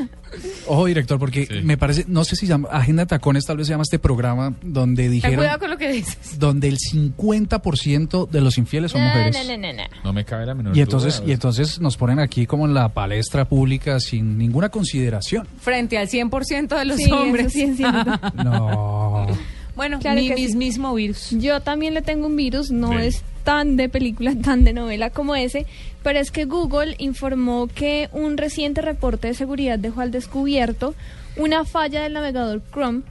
[0.68, 3.74] Ojo, director, porque me parece, no sé si llama Agenda en Tacones, tal vez se
[3.74, 6.40] llama este programa, donde dijeron, cuidado con lo que dices.
[6.40, 9.36] donde el 50% de los infieles son mujeres.
[9.48, 9.84] No, no, no, no.
[10.04, 11.30] no me cabe la menor Y entonces, duda.
[11.30, 15.48] y entonces nos ponen aquí como en la palestra pública sin ninguna consideración.
[15.60, 17.52] Frente al 100% de los Sí, eso hombres.
[17.54, 18.12] sí es cierto.
[18.44, 19.28] No.
[19.76, 20.56] Bueno, Claro mi sí.
[20.56, 21.30] mismo virus.
[21.32, 23.06] Yo también le tengo un virus, no Sí.
[23.08, 25.66] es tan de película, tan de novela como ese,
[26.04, 30.96] pero es que Google informó que un reciente reporte de seguridad dejó al descubierto
[31.38, 33.02] una falla del navegador Chrome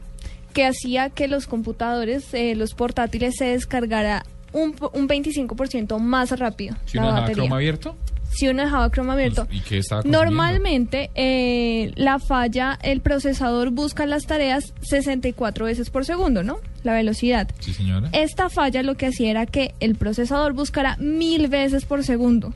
[0.54, 6.38] que hacía que los computadores, eh, los portátiles, se descargara un, po- un 25% más
[6.38, 6.98] rápido Si.
[6.98, 7.96] Chrome abierto,
[8.32, 9.46] Si uno dejaba Chrome abierto.
[9.50, 10.24] ¿y qué estaba consumiendo?
[10.24, 16.58] Normalmente eh, la falla, el procesador busca las tareas 64 veces por segundo, ¿no?
[16.82, 17.48] La velocidad.
[17.60, 18.08] Sí, señora.
[18.12, 22.54] Esta falla lo que hacía era que el procesador buscara mil veces por segundo.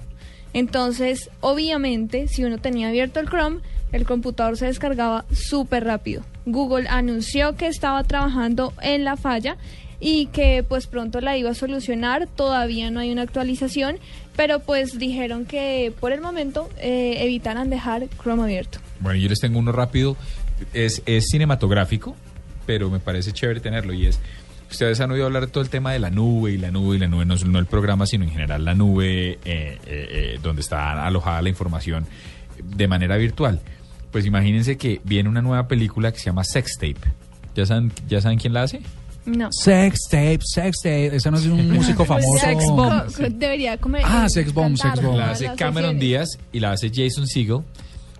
[0.52, 3.60] Entonces, obviamente, si uno tenía abierto el Chrome,
[3.92, 6.22] el computador se descargaba súper rápido.
[6.46, 9.56] Google anunció que estaba trabajando en la falla
[10.00, 12.26] y que pues pronto la iba a solucionar.
[12.26, 13.98] Todavía no hay una actualización,
[14.36, 18.78] pero pues dijeron que por el momento eh, evitaran dejar Chrome abierto.
[19.00, 20.16] Bueno, yo les tengo uno rápido.
[20.72, 22.16] Es, cinematográfico,
[22.66, 23.92] pero me parece chévere tenerlo.
[23.92, 24.20] Y es,
[24.70, 26.98] ustedes han oído hablar de todo el tema de la nube y la nube y
[26.98, 30.62] la nube, no, no el programa, sino en general la nube eh, eh, eh, donde
[30.62, 32.06] está alojada la información
[32.62, 33.60] de manera virtual.
[34.10, 37.00] Pues imagínense que viene una nueva película que se llama Sextape.
[37.54, 38.80] ¿Ya saben, ¿Ya saben quién la hace?
[39.26, 39.48] No.
[39.52, 41.16] Sex tape, sex tape.
[41.16, 42.38] Ese no es un músico famoso.
[42.40, 43.06] Sex bomb.
[43.32, 44.02] Debería comer.
[44.04, 45.16] Ah, Sex Bomb, Sex Bomb.
[45.18, 47.60] La hace Cameron Díaz y la hace Jason Segel.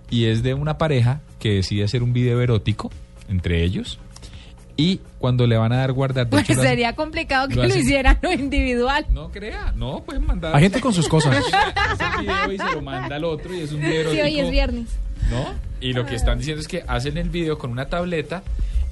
[0.09, 2.91] Y es de una pareja que decide hacer un video erótico
[3.29, 3.99] entre ellos.
[4.79, 6.25] Y cuando le van a dar guardar...
[6.25, 9.07] de Pues hecho, sería complicado que lo hicieran lo individual.
[9.09, 10.55] No crea, no, pueden mandar...
[10.55, 11.35] Hay gente con sus cosas.
[11.75, 14.25] Hace el video y se lo manda al otro y es un video Sí, erótico.
[14.25, 14.89] hoy es viernes.
[15.31, 15.45] ¿No?
[15.81, 18.43] Y lo que están diciendo es que hacen el video con una tableta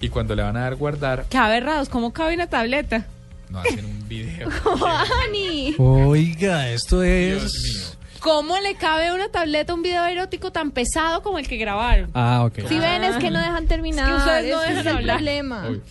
[0.01, 3.05] y cuando le van a dar guardar, Qué aberrados, ¿cómo cabe una tableta?
[3.49, 4.49] no hacen un video.
[5.27, 5.75] ¡Ani!
[5.77, 7.41] Oiga, esto es...
[7.41, 11.57] Dios ¿Cómo le cabe a una tableta un video erótico tan pesado como el que
[11.57, 12.09] grabaron?
[12.15, 12.67] Ah, ok.
[12.67, 14.09] Si ven, es que no dejan terminar.
[14.09, 15.15] Es que ustedes no ese dejan es el hablar.
[15.17, 15.67] problema.
[15.67, 15.81] Obvio.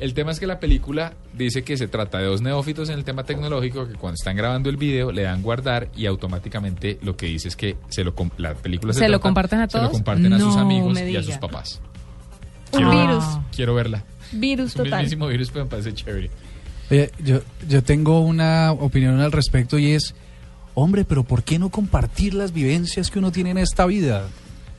[0.00, 3.04] El tema es que la película dice que se trata de dos neófitos en el
[3.04, 7.26] tema tecnológico que cuando están grabando el video le dan guardar y automáticamente lo que
[7.26, 9.92] dice es que se lo la película se, ¿Se lo comparten a Se lo todos?
[9.92, 11.40] comparten a sus amigos y a sus diga.
[12.72, 13.24] Un virus.
[13.54, 14.04] Quiero verla.
[14.32, 15.00] Virus Es un total.
[15.02, 16.30] mismísimo virus, pero me parece chévere.
[16.90, 20.14] Oye, yo, yo tengo una opinión al respecto y es,
[20.74, 24.26] hombre, pero ¿por qué no compartir las vivencias que uno tiene en esta vida?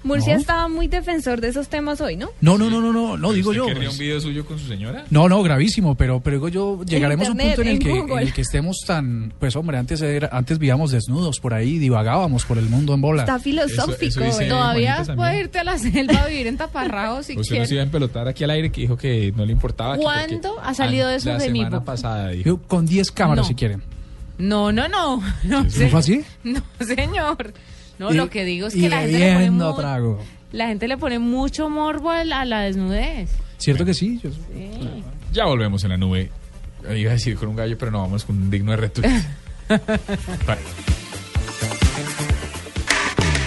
[0.04, 0.40] Murcia ¿No?
[0.42, 2.30] estaba muy defensor de esos temas hoy, ¿no?
[2.42, 3.74] No, no, no, no, no, no digo ¿Usted yo.
[3.76, 3.90] pues.
[3.94, 5.06] un video suyo con su señora?
[5.10, 7.92] No, no, gravísimo, pero, pero digo yo, llegaremos a un punto en el, en que,
[8.14, 12.46] en el que estemos tan, pues hombre, antes era, antes vivíamos desnudos por ahí, divagábamos
[12.46, 13.22] por el mundo en bola.
[13.24, 14.22] Está filosófico.
[14.24, 14.50] eso ¿eh?
[14.50, 15.16] Todavía Juanita también.
[15.18, 18.44] puede irte a la selva a vivir en taparrabos si Usted iba a empelotar aquí
[18.44, 19.96] al aire que dijo que no le importaba.
[19.98, 21.86] ¿Cuándo ha salido eso la de mi semana boca?
[21.92, 22.60] pasada dijo.
[22.68, 23.48] Con 10 cámaras No.
[23.48, 23.82] si quieren.
[24.38, 25.22] No, no, no.
[25.44, 26.24] No, ¿No fue así?
[26.44, 27.54] No, señor.
[28.04, 30.20] No, Y- lo que digo es que la gente, le pone trago.
[30.52, 33.30] la gente le pone mucho morbo a la, a la desnudez.
[33.58, 34.20] ¿Cierto que sí?
[34.22, 34.30] Yo-
[35.32, 36.30] Ya volvemos en la nube.
[36.96, 39.22] Iba a decir con un gallo, pero no, vamos con un digno de retweet.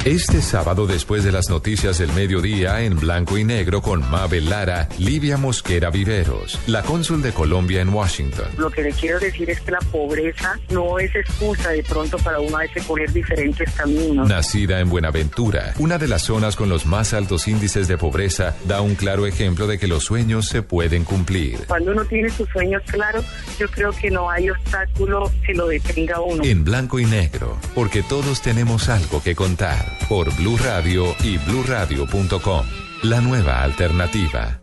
[0.06, 4.88] Este sábado después de las noticias del mediodía en blanco y negro con Mabel Lara,
[5.00, 8.46] Livia Mosquera Viveros, la cónsul de Colombia en Washington.
[8.56, 12.38] Lo que le quiero decir es que la pobreza no es excusa de pronto para
[12.38, 14.28] uno a veces coger diferentes caminos.
[14.28, 18.82] Nacida en Buenaventura, una de las zonas con los más altos índices de pobreza, da
[18.82, 21.64] un claro ejemplo de que los sueños se pueden cumplir.
[21.66, 23.24] Cuando uno tiene sus sueños claros,
[23.58, 26.44] yo creo que no hay obstáculo que lo detenga uno.
[26.44, 29.95] En blanco y negro, porque todos tenemos algo que contar.
[30.08, 32.66] Por Blue Radio y bluradio.com.
[33.02, 34.60] La nueva alternativa.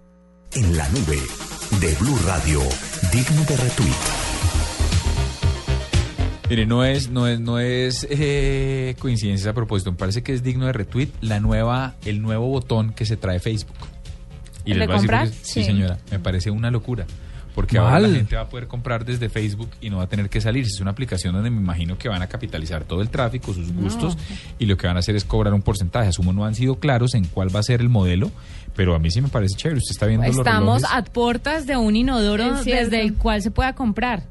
[0.53, 1.19] En la nube
[1.81, 2.61] de Blue Radio,
[3.11, 3.93] digno de retweet.
[6.49, 9.91] Mire, no es, no es, no es eh, coincidencia a propósito.
[9.91, 13.39] Me parece que es digno de retweet la nueva, el nuevo botón que se trae
[13.39, 13.75] Facebook.
[14.65, 15.29] ¿El les de comprar?
[15.29, 15.63] Sí.
[15.63, 15.99] señora.
[16.11, 17.05] Me parece una locura.
[17.54, 20.30] Porque ahora la gente va a poder comprar desde Facebook y no va a tener
[20.30, 20.66] que salir.
[20.66, 24.18] Es una aplicación donde me imagino que van a capitalizar todo el tráfico, sus gustos,
[24.60, 26.10] y lo que van a hacer es cobrar un porcentaje.
[26.10, 28.32] Asumo no han sido claros en cuál va a ser el modelo,
[28.76, 29.78] pero a mí sí me parece chévere.
[29.78, 33.74] Usted está viendo Estamos los a puertas de un inodoro desde el cual se pueda
[33.74, 34.24] comprar.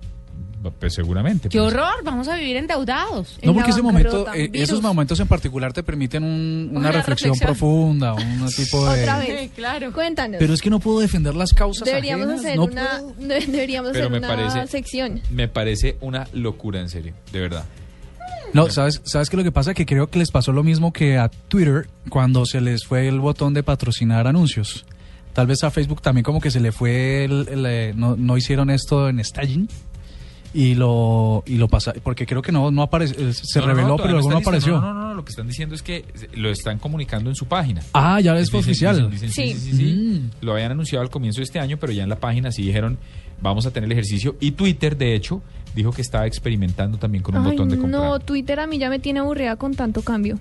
[0.70, 1.48] Pues seguramente.
[1.48, 1.72] ¡Qué pues.
[1.72, 2.04] horror!
[2.04, 3.38] Vamos a vivir endeudados.
[3.42, 7.32] No, porque ese momento, eh, esos momentos en particular te permiten un- una, Una reflexión,
[7.32, 7.46] reflexión.
[7.46, 9.00] profunda, un tipo de...
[9.02, 9.50] Otra vez.
[9.54, 9.92] claro.
[9.92, 10.36] Cuéntanos.
[10.38, 13.14] Pero es que no puedo defender las causas deberíamos ajenas, hacer no una puedo.
[13.52, 15.20] deberíamos Pero hacer me una parece- sección.
[15.30, 17.64] Me parece una locura, en serio, de verdad.
[18.52, 19.72] No, ¿sabes, ¿sabes qué lo que pasa?
[19.72, 23.18] Que creo que les pasó lo mismo que a Twitter cuando se les fue el
[23.18, 24.84] botón de patrocinar anuncios.
[25.32, 28.36] Tal vez a Facebook también como que se le fue, el, el, eh, no, no
[28.36, 29.66] hicieron esto en staging
[30.55, 33.72] y lo y lo pasa porque creo que no no aparece eh, se No, no,
[33.72, 35.82] no, reveló pero luego no apareció diciendo- No, no, no, lo que están diciendo es
[35.82, 37.82] que lo están comunicando en su página.
[37.94, 40.22] ah ya es oficial dicen- dicen, sí, sí, sí, sí.
[40.42, 42.98] Lo habían anunciado al comienzo de este año, pero ya en la página sí dijeron,
[43.40, 44.36] vamos a tener el ejercicio.
[44.40, 45.40] Y Twitter, de hecho,
[45.74, 48.03] dijo que estaba experimentando también con un Ay, botón de comprar.
[48.03, 50.38] no, Twitter a mí ya me tiene aburrida con tanto cambio.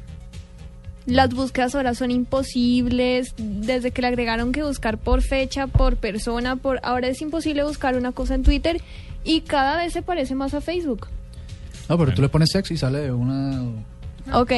[1.07, 3.33] Las búsquedas ahora son imposibles.
[3.37, 7.97] Desde que le agregaron que buscar por fecha, por persona, por ahora es imposible buscar
[7.97, 8.81] una cosa en Twitter
[9.23, 11.07] y cada vez se parece más a Facebook.
[11.89, 13.61] No, pero tú le pones sexy y sale de una...
[14.27, 14.39] Ah.
[14.39, 14.51] Ok.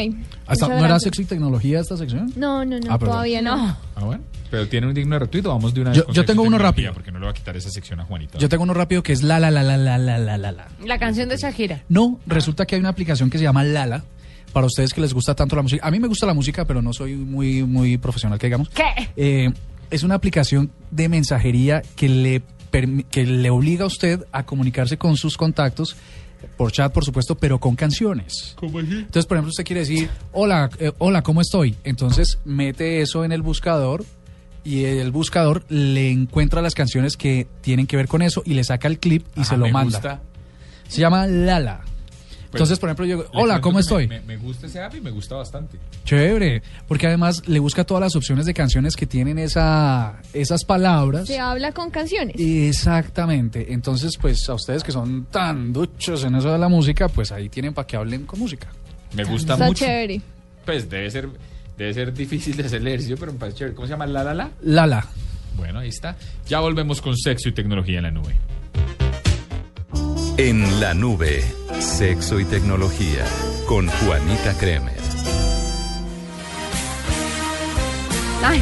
[0.59, 2.32] ¿No era sexy tecnología esta sección?
[2.36, 3.78] No, no, no, ah, todavía no.
[3.95, 4.24] Ah, bueno.
[4.51, 5.93] Pero tiene un digno retuito, vamos de una.
[5.93, 6.93] Yo, tengo uno rápido.
[6.93, 8.38] Porque no le va a quitar esa sección a Juanita.
[8.38, 10.68] Yo tengo uno rápido que es la, la, la, la, la, la, la, la.
[10.86, 11.82] La canción de Shakira.
[11.89, 14.03] No, resulta que hay una aplicación que se llama Lala
[14.51, 15.88] para ustedes que les gusta tanto la música.
[15.88, 18.70] A mí me gusta la música, pero no soy muy, muy profesional, que digamos.
[18.70, 19.09] ¿Qué?
[19.16, 19.51] Eh,
[19.89, 22.43] es una aplicación de mensajería que le
[23.12, 25.96] que le obliga a usted a comunicarse con sus contactos
[26.58, 28.56] por chat, por supuesto, pero con canciones.
[28.98, 31.76] Entonces, por ejemplo, usted quiere decir, hola, eh, hola, ¿cómo estoy?
[31.84, 34.04] Entonces, mete eso en el buscador
[34.66, 38.64] y el buscador le encuentra las canciones que tienen que ver con eso y le
[38.64, 39.98] saca el clip y Ajá, se lo me manda.
[40.00, 40.22] gusta.
[40.88, 41.82] Se llama Lala.
[42.54, 44.08] Entonces, por ejemplo, yo, hola, ¿cómo estoy?
[44.08, 45.78] Me, me- me gusta ese app y me gusta bastante.
[46.06, 51.28] Chévere, porque además le busca todas las opciones de canciones que tienen esa, esas palabras.
[51.28, 52.36] Se habla con canciones.
[52.39, 53.74] Exactamente.
[53.74, 57.49] Entonces, pues a ustedes que son tan duchos en eso de la música, pues ahí
[57.49, 58.68] tienen para que hablen con música.
[59.16, 59.86] Me gusta Está mucho.
[59.86, 60.22] chévere.
[60.66, 61.30] Pues debe ser,
[61.78, 63.76] debe ser difícil de hacer el ejercicio, pero me parece chévere.
[63.76, 64.06] ¿Cómo se llama?
[64.08, 64.51] La la la.
[64.62, 65.06] Lala.
[65.58, 66.16] Bueno, ahí está.
[66.47, 68.36] Ya volvemos con sexo y tecnología en la nube.
[70.38, 71.43] En la nube,
[71.84, 73.26] sexo y tecnología,
[73.68, 74.94] con Juanita Kremer.
[78.44, 78.62] Ay,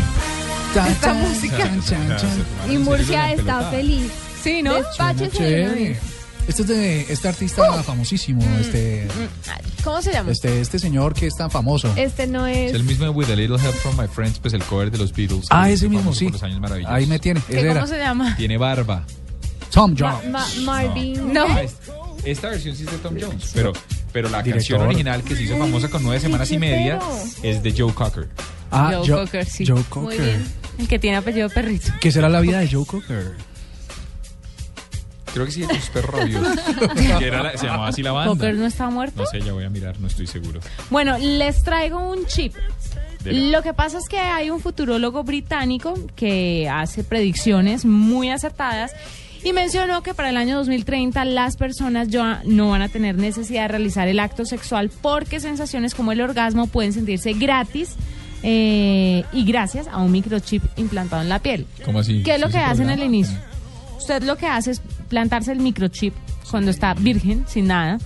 [0.69, 1.57] esta chan, música.
[1.57, 2.71] chan, chan, chan.
[2.71, 4.11] Y Murcia está feliz.
[4.43, 4.73] Sí, ¿no?
[4.75, 5.97] Despáchese.
[6.47, 9.07] Este es de este artista famosísimo, este,
[9.83, 10.31] ¿Cómo se llama?
[10.31, 11.93] este, este señor que es tan famoso.
[11.95, 12.73] Este no Es es.
[12.73, 15.13] el mismo de With a Little Help from My Friends, pues el cover de los
[15.13, 15.45] Beatles.
[15.51, 16.25] Ah, ese mismo, sí.
[16.25, 16.95] por los años maravillosos.
[16.95, 17.41] Ahí me tiene.
[17.47, 17.87] ¿Qué, Ese ¿Cómo era.
[17.87, 18.35] se llama?
[18.35, 19.05] Tiene barba.
[19.71, 20.29] Tom Jones.
[20.29, 21.31] Ma- Marvin.
[21.31, 21.45] No.
[22.23, 23.73] Esta versión sí es de Tom Jones, pero,
[24.11, 24.53] pero la Director.
[24.77, 26.99] canción original que se hizo famosa con nueve semanas y media
[27.41, 28.27] es de Joe Cocker.
[28.69, 29.65] Ah, Joe Joe, Cocker, sí.
[29.65, 30.21] Joe Muy Cocker.
[30.21, 30.45] bien.
[30.77, 31.91] El que tiene apellido perrito.
[31.99, 33.33] ¿Qué será la vida de Joe Cocker?
[35.33, 36.59] Creo que sí, de tus perros rabiosos.
[37.59, 38.31] Se llamaba así la banda.
[38.33, 39.21] ¿Cocker no está muerto?
[39.21, 40.59] No sé, ya voy a mirar, no estoy seguro.
[40.89, 42.53] Bueno, les traigo un chip.
[43.23, 43.51] Dele.
[43.51, 48.91] Lo que pasa es que hay un futurólogo británico que hace predicciones muy acertadas
[49.43, 53.63] y mencionó que para el año 2030 las personas ya no van a tener necesidad
[53.63, 57.95] de realizar el acto sexual porque sensaciones como el orgasmo pueden sentirse gratis
[58.43, 61.65] eh, y gracias a un microchip implantado en la piel.
[61.85, 62.23] ¿Cómo así?
[62.23, 63.15] ¿Qué es lo ¿Sí que se hace en el programa?
[63.15, 63.37] inicio?
[63.97, 66.13] Usted lo que hace es plantarse el microchip
[66.49, 67.99] cuando está virgen, sin nada.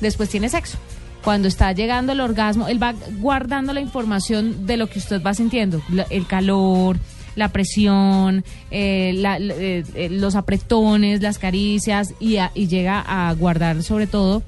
[0.00, 0.78] Después tiene sexo.
[1.22, 5.34] Cuando está llegando el orgasmo, él va guardando la información de lo que usted va
[5.34, 5.80] sintiendo.
[6.10, 6.98] El calor,
[7.36, 13.32] la presión, eh, la- eh, eh, los apretones, las caricias y, a- y llega a
[13.34, 14.42] guardar sobre todo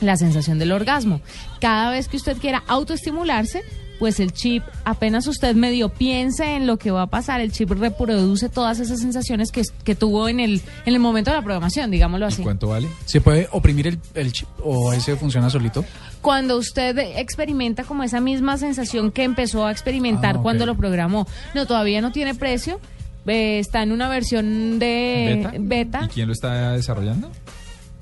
[0.00, 1.20] la sensación del orgasmo.
[1.60, 3.62] Cada vez que usted quiera autoestimularse,
[3.98, 7.70] pues el chip, apenas usted medio piense en lo que va a pasar, el chip
[7.70, 11.88] reproduce todas esas sensaciones que, que tuvo en el, en el momento de la programación,
[11.92, 12.42] digámoslo así.
[12.42, 12.88] ¿Cuánto vale?
[13.04, 15.84] ¿Se puede oprimir el, el chip o ese funciona solito?
[16.22, 21.26] Cuando usted experimenta como esa misma sensación que empezó a experimentar Ah, cuando lo programó,
[21.54, 22.80] no, todavía no tiene precio,
[23.26, 25.52] eh, está en una versión de ¿Beta?
[25.58, 26.00] beta.
[26.04, 27.30] ¿Y quién lo está desarrollando?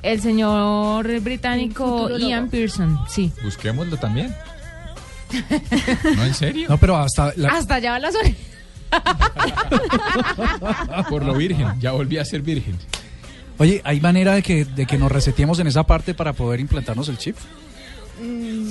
[0.03, 2.29] El señor británico El.
[2.29, 3.33] Ian Pearson, sí.
[3.43, 4.35] Busquémoslo también.
[6.17, 6.69] ¿No, en serio?
[6.69, 8.37] No, pero hasta la, Hasta allá va la orejas.
[11.09, 12.77] Por lo virgen, ya volví a ser virgen.
[13.59, 17.09] Oye, ¿hay manera de que, de que nos reseteemos en esa parte para poder implantarnos
[17.09, 17.37] el chip?
[18.21, 18.67] Mm,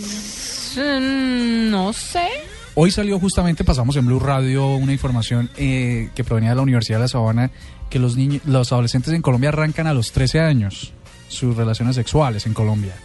[1.72, 2.28] no sé.
[2.76, 7.00] Hoy salió justamente, pasamos en Blue Radio, una información eh, que provenía de la Universidad
[7.00, 7.52] de La Sabana,
[7.90, 10.94] que los niños, los adolescentes en Colombia arrancan a los 13 años
[11.28, 12.96] sus relaciones sexuales en Colombia.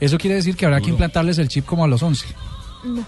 [0.00, 2.26] Eso quiere decir que habrá que implantarles el chip como a los 11.
[2.84, 3.04] No.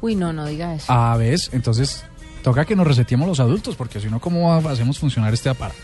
[0.00, 0.90] Uy, no, no diga eso.
[0.90, 2.04] A ver, entonces
[2.42, 5.78] toca que nos reseteemos los adultos, porque si no, ¿cómo hacemos funcionar este aparato?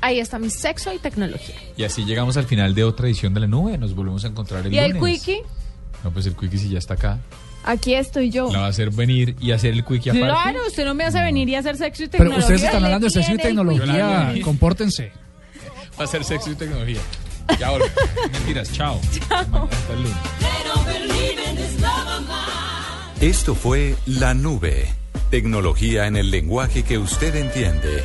[0.00, 1.54] Ahí está mi sexo y tecnología.
[1.76, 3.76] Y así llegamos al final de otra edición de la nube.
[3.78, 5.20] Nos volvemos a encontrar el ¿Y el lunes.
[5.22, 5.42] quickie?
[6.04, 7.18] No, pues el quickie si ya está acá.
[7.64, 8.50] Aquí estoy yo.
[8.52, 10.26] La va a hacer venir y hacer el quickie aparte.
[10.26, 12.44] Claro, usted no me hace venir y hacer sexo y Pero tecnología.
[12.44, 15.12] ustedes están hablando de sexo y el tecnología, compórtense.
[16.00, 17.00] Va a ser sexo y tecnología.
[17.58, 17.92] Ya volvemos.
[18.32, 19.00] Mentiras, chao.
[19.30, 20.16] Hasta el lunes.
[23.20, 24.86] Esto fue La Nube.
[25.30, 28.04] Tecnología en el lenguaje que usted entiende.